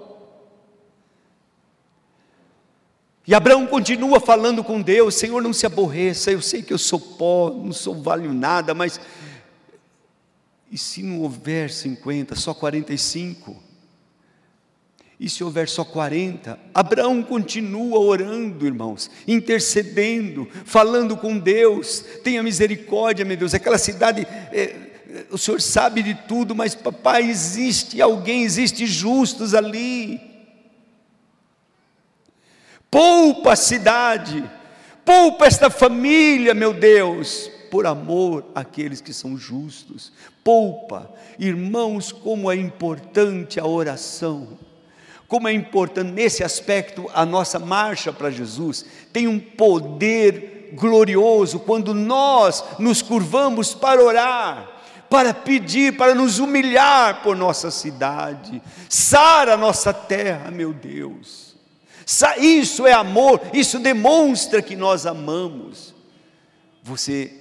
E 3.28 3.36
Abraão 3.36 3.68
continua 3.68 4.22
falando 4.22 4.64
com 4.64 4.82
Deus: 4.82 5.16
Senhor, 5.16 5.44
não 5.44 5.52
se 5.52 5.66
aborreça, 5.66 6.32
eu 6.32 6.42
sei 6.42 6.64
que 6.64 6.72
eu 6.72 6.78
sou 6.78 6.98
pó, 6.98 7.50
não 7.50 7.74
sou 7.74 8.02
valho 8.02 8.34
nada, 8.34 8.74
mas. 8.74 9.02
E 10.72 10.78
se 10.78 11.04
não 11.04 11.20
houver 11.20 11.70
50, 11.70 12.36
só 12.36 12.54
45? 12.54 13.65
E 15.18 15.30
se 15.30 15.44
houver 15.44 15.70
só 15.70 15.86
40, 15.86 16.60
Abraão 16.74 17.24
continua 17.24 18.00
orando, 18.00 18.66
irmãos, 18.66 19.10
intercedendo, 19.26 20.48
falando 20.66 21.16
com 21.16 21.38
Deus. 21.38 22.04
Tenha 22.22 22.44
misericórdia, 22.44 23.24
meu 23.24 23.38
Deus. 23.38 23.54
Aquela 23.54 23.78
cidade, 23.78 24.28
é, 24.52 24.76
o 25.32 25.38
Senhor 25.38 25.62
sabe 25.62 26.04
de 26.04 26.14
tudo, 26.14 26.54
mas 26.54 26.76
papai, 26.76 27.30
existe 27.30 28.02
alguém, 28.02 28.44
existe 28.44 28.86
justos 28.86 29.54
ali. 29.54 30.20
Poupa 32.92 33.54
a 33.54 33.58
cidade, 33.58 34.44
poupa 35.06 35.46
esta 35.46 35.70
família, 35.70 36.54
meu 36.54 36.74
Deus, 36.74 37.50
por 37.72 37.86
amor 37.86 38.52
àqueles 38.54 39.00
que 39.00 39.14
são 39.14 39.38
justos. 39.38 40.12
Poupa, 40.44 41.10
irmãos, 41.40 42.12
como 42.12 42.52
é 42.52 42.56
importante 42.56 43.62
a 43.62 43.66
oração 43.66 44.65
como 45.28 45.48
é 45.48 45.54
importante 45.54 46.12
nesse 46.12 46.44
aspecto 46.44 47.10
a 47.14 47.26
nossa 47.26 47.58
marcha 47.58 48.14
para 48.14 48.30
Jesus, 48.30 48.86
tem 49.12 49.28
um 49.28 49.40
poder 49.40 50.72
glorioso 50.74 51.60
quando 51.60 51.94
nós 51.94 52.64
nos 52.78 53.02
curvamos 53.02 53.74
para 53.74 54.04
orar, 54.04 54.72
para 55.10 55.34
pedir, 55.34 55.98
para 55.98 56.14
nos 56.14 56.40
humilhar 56.40 57.24
por 57.24 57.36
nossa 57.36 57.72
cidade, 57.72 58.62
sara 58.88 59.58
nossa 59.58 59.94
terra, 59.94 60.52
meu 60.52 60.74
Deus. 60.74 61.56
Isso 62.38 62.86
é 62.86 62.94
amor, 62.94 63.42
isso 63.52 63.80
demonstra 63.80 64.62
que 64.62 64.76
nós 64.76 65.08
amamos. 65.08 65.96
Você 66.84 67.34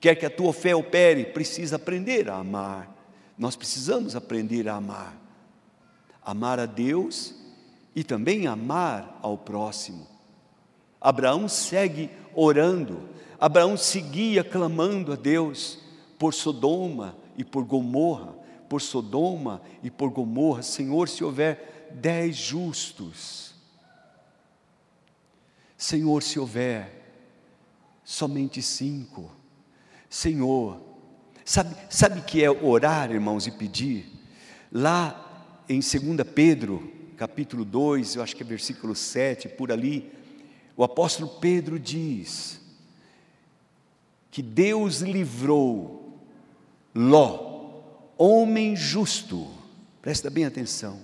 quer 0.00 0.14
que 0.14 0.26
a 0.26 0.30
tua 0.30 0.52
fé 0.52 0.74
opere, 0.74 1.24
precisa 1.24 1.76
aprender 1.76 2.28
a 2.28 2.36
amar. 2.36 2.88
Nós 3.36 3.56
precisamos 3.56 4.14
aprender 4.14 4.68
a 4.68 4.74
amar 4.74 5.21
amar 6.24 6.58
a 6.58 6.66
Deus 6.66 7.34
e 7.94 8.02
também 8.02 8.46
amar 8.46 9.18
ao 9.22 9.36
próximo. 9.36 10.06
Abraão 11.00 11.48
segue 11.48 12.10
orando, 12.34 13.08
Abraão 13.38 13.76
seguia 13.76 14.44
clamando 14.44 15.12
a 15.12 15.16
Deus 15.16 15.78
por 16.18 16.32
Sodoma 16.32 17.16
e 17.36 17.44
por 17.44 17.64
Gomorra, 17.64 18.34
por 18.68 18.80
Sodoma 18.80 19.60
e 19.82 19.90
por 19.90 20.10
Gomorra, 20.10 20.62
Senhor, 20.62 21.08
se 21.08 21.24
houver 21.24 21.90
dez 21.94 22.36
justos, 22.36 23.52
Senhor, 25.76 26.22
se 26.22 26.38
houver 26.38 27.02
somente 28.04 28.62
cinco, 28.62 29.30
Senhor, 30.08 30.80
sabe, 31.44 31.74
sabe 31.90 32.20
que 32.22 32.44
é 32.44 32.50
orar, 32.50 33.10
irmãos, 33.10 33.46
e 33.46 33.50
pedir? 33.50 34.06
Lá 34.70 35.31
em 35.68 35.80
2 35.80 35.92
Pedro, 36.34 36.90
capítulo 37.16 37.64
2, 37.64 38.16
eu 38.16 38.22
acho 38.22 38.34
que 38.34 38.42
é 38.42 38.46
versículo 38.46 38.94
7, 38.94 39.48
por 39.48 39.70
ali, 39.70 40.10
o 40.76 40.82
apóstolo 40.82 41.28
Pedro 41.40 41.78
diz 41.78 42.60
que 44.30 44.42
Deus 44.42 45.00
livrou 45.00 46.18
Ló, 46.94 47.82
homem 48.18 48.76
justo, 48.76 49.48
presta 50.00 50.28
bem 50.28 50.44
atenção, 50.44 51.00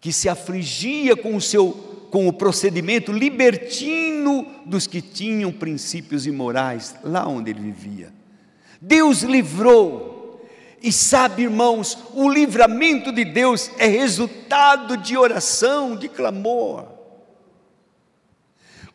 que 0.00 0.12
se 0.12 0.28
afligia 0.28 1.16
com 1.16 1.34
o 1.34 1.40
seu 1.40 1.72
com 2.10 2.28
o 2.28 2.32
procedimento 2.32 3.12
libertino 3.12 4.46
dos 4.64 4.86
que 4.86 5.02
tinham 5.02 5.52
princípios 5.52 6.24
imorais 6.24 6.94
lá 7.02 7.26
onde 7.26 7.50
ele 7.50 7.60
vivia. 7.60 8.12
Deus 8.80 9.22
livrou 9.22 10.15
e 10.82 10.92
sabe, 10.92 11.42
irmãos, 11.44 11.98
o 12.12 12.28
livramento 12.28 13.10
de 13.12 13.24
Deus 13.24 13.70
é 13.78 13.86
resultado 13.86 14.96
de 14.96 15.16
oração, 15.16 15.96
de 15.96 16.08
clamor. 16.08 16.86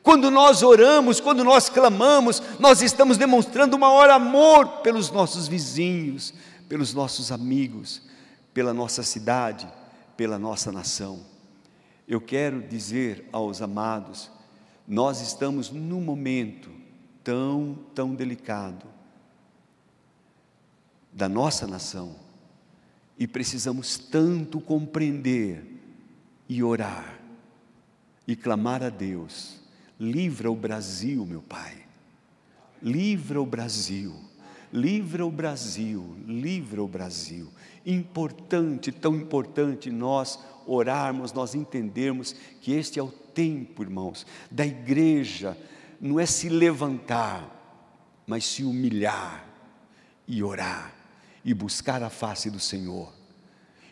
Quando 0.03 0.32
nós 0.32 0.63
oramos, 0.63 1.19
quando 1.19 1.43
nós 1.43 1.69
clamamos, 1.69 2.41
nós 2.59 2.82
estamos 2.82 3.17
demonstrando 3.17 3.77
maior 3.77 4.09
amor 4.09 4.82
pelos 4.82 5.11
nossos 5.11 5.47
vizinhos, 5.47 6.34
pelos 6.67 6.93
nossos 6.93 7.32
amigos, 7.32 8.01
pela 8.53 8.73
nossa 8.73 9.03
cidade, 9.03 9.67
pela 10.17 10.39
nossa 10.39 10.71
nação. 10.71 11.19
Eu 12.07 12.19
quero 12.19 12.61
dizer 12.61 13.27
aos 13.32 13.61
amados, 13.61 14.32
nós 14.88 15.21
estamos 15.21 15.69
num 15.69 16.01
momento 16.01 16.69
tão, 17.23 17.77
tão 17.93 18.15
delicado 18.15 18.91
da 21.12 21.28
nossa 21.28 21.68
nação 21.68 22.16
e 23.18 23.28
precisamos 23.28 23.97
tanto 23.97 24.59
compreender 24.59 25.64
e 26.47 26.64
orar 26.64 27.20
e 28.28 28.36
clamar 28.36 28.84
a 28.84 28.89
Deus 28.89 29.62
Livra 30.01 30.49
o 30.49 30.55
Brasil, 30.55 31.24
meu 31.28 31.43
Pai. 31.43 31.78
Livra 32.82 33.39
o 33.39 33.45
Brasil. 33.45 34.16
Livra 34.74 35.24
o 35.24 35.30
Brasil. 35.30 36.16
Livra 36.26 36.82
o 36.82 36.88
Brasil. 36.88 37.47
Importante, 37.86 38.91
tão 38.91 39.16
importante 39.16 39.91
nós 39.91 40.39
orarmos, 40.66 41.32
nós 41.34 41.53
entendermos 41.53 42.36
que 42.62 42.74
este 42.74 42.99
é 42.99 43.03
o 43.03 43.12
tempo, 43.12 43.84
irmãos, 43.84 44.26
da 44.49 44.66
igreja, 44.66 45.55
não 45.99 46.20
é 46.20 46.26
se 46.26 46.49
levantar, 46.49 47.47
mas 48.26 48.43
se 48.43 48.64
humilhar 48.64 49.45
e 50.28 50.41
orar 50.41 51.01
e 51.44 51.54
buscar 51.54 52.04
a 52.04 52.10
face 52.10 52.50
do 52.50 52.60
Senhor 52.60 53.12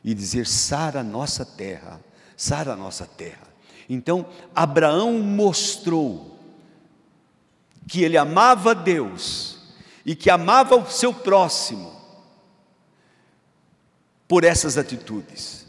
e 0.03 0.13
dizer: 0.13 0.45
sara 0.47 1.01
a 1.01 1.03
nossa 1.03 1.45
terra, 1.45 1.99
sara 2.37 2.75
nossa 2.75 3.05
terra. 3.05 3.47
Então, 3.89 4.27
Abraão 4.55 5.19
mostrou 5.19 6.37
que 7.87 8.03
ele 8.03 8.17
amava 8.17 8.75
Deus 8.75 9.57
e 10.05 10.15
que 10.15 10.29
amava 10.29 10.75
o 10.75 10.89
seu 10.89 11.13
próximo 11.13 11.99
por 14.27 14.43
essas 14.43 14.77
atitudes, 14.77 15.65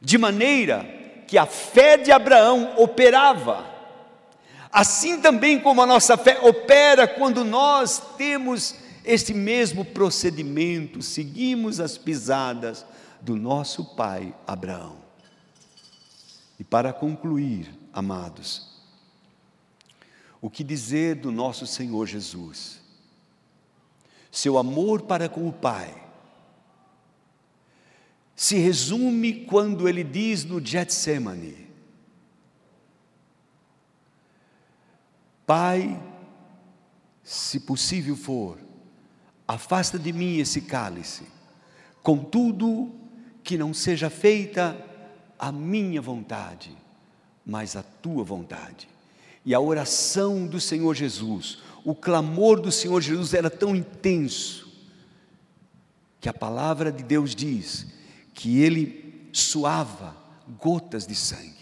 de 0.00 0.16
maneira 0.16 0.84
que 1.26 1.36
a 1.36 1.44
fé 1.44 1.96
de 1.96 2.12
Abraão 2.12 2.74
operava, 2.76 3.66
assim 4.70 5.20
também 5.20 5.58
como 5.58 5.82
a 5.82 5.86
nossa 5.86 6.16
fé 6.16 6.38
opera 6.42 7.08
quando 7.08 7.44
nós 7.44 8.00
temos 8.16 8.76
este 9.04 9.34
mesmo 9.34 9.84
procedimento, 9.84 11.02
seguimos 11.02 11.78
as 11.78 11.98
pisadas 11.98 12.84
do 13.20 13.36
nosso 13.36 13.84
pai 13.94 14.34
Abraão. 14.46 14.96
E 16.58 16.64
para 16.64 16.92
concluir, 16.92 17.70
amados, 17.92 18.74
o 20.40 20.48
que 20.48 20.62
dizer 20.62 21.16
do 21.16 21.30
nosso 21.30 21.66
Senhor 21.66 22.06
Jesus? 22.06 22.80
Seu 24.30 24.58
amor 24.58 25.02
para 25.02 25.28
com 25.28 25.48
o 25.48 25.52
Pai 25.52 26.02
se 28.36 28.56
resume 28.56 29.44
quando 29.46 29.88
ele 29.88 30.02
diz 30.02 30.44
no 30.44 30.64
Getsemane: 30.64 31.68
Pai, 35.46 36.02
se 37.22 37.60
possível 37.60 38.16
for, 38.16 38.58
afasta 39.46 39.98
de 39.98 40.12
mim 40.12 40.38
esse 40.38 40.62
cálice, 40.62 41.24
contudo, 42.02 42.92
que 43.42 43.58
não 43.58 43.74
seja 43.74 44.08
feita 44.08 44.76
a 45.38 45.52
minha 45.52 46.00
vontade, 46.00 46.76
mas 47.44 47.76
a 47.76 47.82
tua 47.82 48.24
vontade. 48.24 48.88
E 49.44 49.54
a 49.54 49.60
oração 49.60 50.46
do 50.46 50.58
Senhor 50.58 50.94
Jesus, 50.94 51.58
o 51.84 51.94
clamor 51.94 52.60
do 52.60 52.72
Senhor 52.72 53.00
Jesus 53.02 53.34
era 53.34 53.50
tão 53.50 53.76
intenso, 53.76 54.64
que 56.20 56.28
a 56.28 56.32
palavra 56.32 56.90
de 56.90 57.02
Deus 57.02 57.34
diz 57.34 57.86
que 58.32 58.62
ele 58.62 59.28
suava 59.30 60.16
gotas 60.58 61.06
de 61.06 61.14
sangue, 61.14 61.52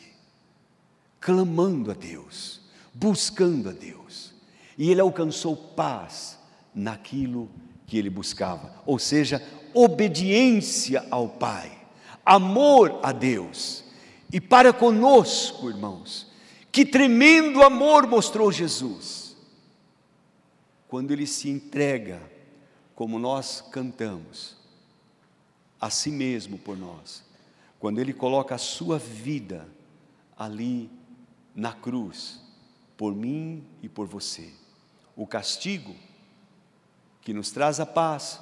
clamando 1.20 1.90
a 1.90 1.94
Deus, 1.94 2.60
buscando 2.94 3.70
a 3.70 3.72
Deus, 3.72 4.32
e 4.78 4.88
ele 4.88 5.00
alcançou 5.00 5.56
paz 5.56 6.38
naquilo 6.72 7.50
que 7.92 7.98
ele 7.98 8.08
buscava, 8.08 8.74
ou 8.86 8.98
seja, 8.98 9.46
obediência 9.74 11.06
ao 11.10 11.28
Pai 11.28 11.82
amor 12.24 13.00
a 13.02 13.12
Deus. 13.12 13.84
E 14.32 14.40
para 14.40 14.72
conosco, 14.72 15.68
irmãos, 15.68 16.26
que 16.70 16.86
tremendo 16.86 17.62
amor 17.62 18.06
mostrou 18.06 18.50
Jesus. 18.50 19.36
Quando 20.88 21.10
ele 21.10 21.26
se 21.26 21.50
entrega, 21.50 22.22
como 22.94 23.18
nós 23.18 23.62
cantamos, 23.70 24.56
a 25.78 25.90
si 25.90 26.10
mesmo 26.10 26.56
por 26.56 26.78
nós. 26.78 27.22
Quando 27.78 28.00
ele 28.00 28.14
coloca 28.14 28.54
a 28.54 28.58
sua 28.58 28.98
vida 28.98 29.68
ali 30.34 30.88
na 31.54 31.74
cruz, 31.74 32.40
por 32.96 33.14
mim 33.14 33.66
e 33.82 33.88
por 33.88 34.06
você. 34.06 34.50
O 35.14 35.26
castigo 35.26 35.94
que 37.22 37.32
nos 37.32 37.50
traz 37.50 37.80
a 37.80 37.86
paz 37.86 38.40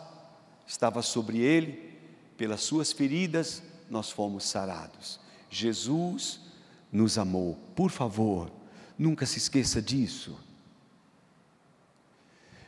estava 0.66 1.02
sobre 1.02 1.38
ele, 1.38 1.98
pelas 2.36 2.62
suas 2.62 2.92
feridas 2.92 3.62
nós 3.90 4.10
fomos 4.10 4.44
sarados. 4.44 5.20
Jesus 5.50 6.40
nos 6.92 7.18
amou. 7.18 7.58
Por 7.74 7.90
favor, 7.90 8.50
nunca 8.98 9.26
se 9.26 9.38
esqueça 9.38 9.82
disso. 9.82 10.38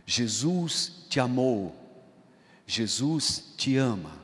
Jesus 0.04 1.04
te 1.08 1.20
amou, 1.20 1.74
Jesus 2.66 3.52
te 3.56 3.76
ama 3.76 4.20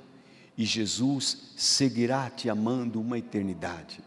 e 0.56 0.64
Jesus 0.64 1.52
seguirá 1.56 2.28
te 2.28 2.50
amando 2.50 3.00
uma 3.00 3.16
eternidade. 3.16 4.00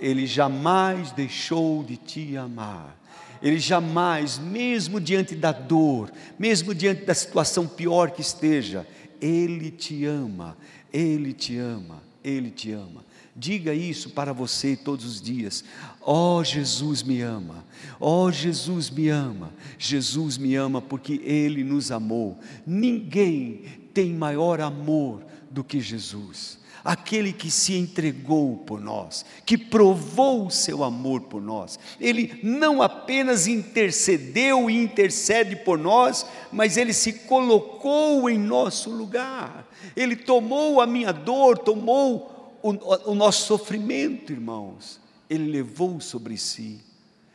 Ele 0.00 0.26
jamais 0.26 1.12
deixou 1.12 1.84
de 1.84 1.96
te 1.96 2.36
amar. 2.36 2.96
Ele 3.42 3.58
jamais, 3.58 4.38
mesmo 4.38 5.00
diante 5.00 5.34
da 5.34 5.52
dor, 5.52 6.10
mesmo 6.38 6.74
diante 6.74 7.04
da 7.04 7.14
situação 7.14 7.66
pior 7.66 8.10
que 8.10 8.20
esteja, 8.20 8.86
Ele 9.20 9.70
te 9.70 10.04
ama, 10.04 10.56
Ele 10.92 11.32
te 11.32 11.56
ama. 11.56 12.08
Ele 12.22 12.50
te 12.50 12.72
ama. 12.72 13.04
Diga 13.34 13.72
isso 13.72 14.10
para 14.10 14.32
você 14.32 14.76
todos 14.76 15.04
os 15.04 15.22
dias. 15.22 15.64
Ó 16.02 16.38
oh, 16.38 16.44
Jesus 16.44 17.02
me 17.02 17.22
ama. 17.22 17.64
Ó 18.00 18.24
oh, 18.24 18.32
Jesus 18.32 18.90
me 18.90 19.08
ama. 19.08 19.52
Jesus 19.78 20.36
me 20.36 20.54
ama 20.56 20.82
porque 20.82 21.20
Ele 21.24 21.62
nos 21.62 21.92
amou. 21.92 22.38
Ninguém 22.66 23.62
tem 23.94 24.12
maior 24.12 24.60
amor 24.60 25.24
do 25.50 25.62
que 25.62 25.80
Jesus. 25.80 26.58
Aquele 26.84 27.32
que 27.32 27.50
se 27.50 27.74
entregou 27.74 28.58
por 28.58 28.80
nós, 28.80 29.24
que 29.44 29.58
provou 29.58 30.46
o 30.46 30.50
seu 30.50 30.84
amor 30.84 31.22
por 31.22 31.42
nós. 31.42 31.78
Ele 32.00 32.38
não 32.42 32.80
apenas 32.80 33.46
intercedeu 33.46 34.70
e 34.70 34.76
intercede 34.76 35.56
por 35.56 35.78
nós, 35.78 36.24
mas 36.52 36.76
ele 36.76 36.92
se 36.92 37.12
colocou 37.12 38.30
em 38.30 38.38
nosso 38.38 38.90
lugar. 38.90 39.68
Ele 39.96 40.16
tomou 40.16 40.80
a 40.80 40.86
minha 40.86 41.12
dor, 41.12 41.58
tomou 41.58 42.58
o, 42.62 43.10
o 43.10 43.14
nosso 43.14 43.46
sofrimento, 43.46 44.32
irmãos. 44.32 45.00
Ele 45.28 45.50
levou 45.50 46.00
sobre 46.00 46.36
si. 46.36 46.80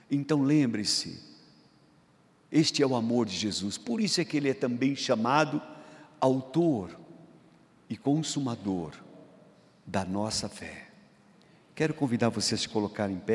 Então 0.10 0.42
lembre-se, 0.42 1.20
este 2.52 2.82
é 2.84 2.88
o 2.88 2.96
amor 2.96 3.26
de 3.26 3.36
Jesus. 3.36 3.78
Por 3.78 4.00
isso 4.00 4.22
é 4.22 4.26
que 4.26 4.38
ele 4.38 4.50
é 4.50 4.54
também 4.54 4.96
chamado 4.96 5.62
autor 6.22 6.98
e 7.90 7.98
consumador 7.98 9.03
da 9.86 10.06
nossa 10.06 10.48
fé. 10.50 10.88
Quero 11.76 11.94
convidar 11.94 12.30
você 12.30 12.56
a 12.56 12.58
se 12.58 12.70
colocar 12.70 13.10
em 13.10 13.18
pé. 13.18 13.32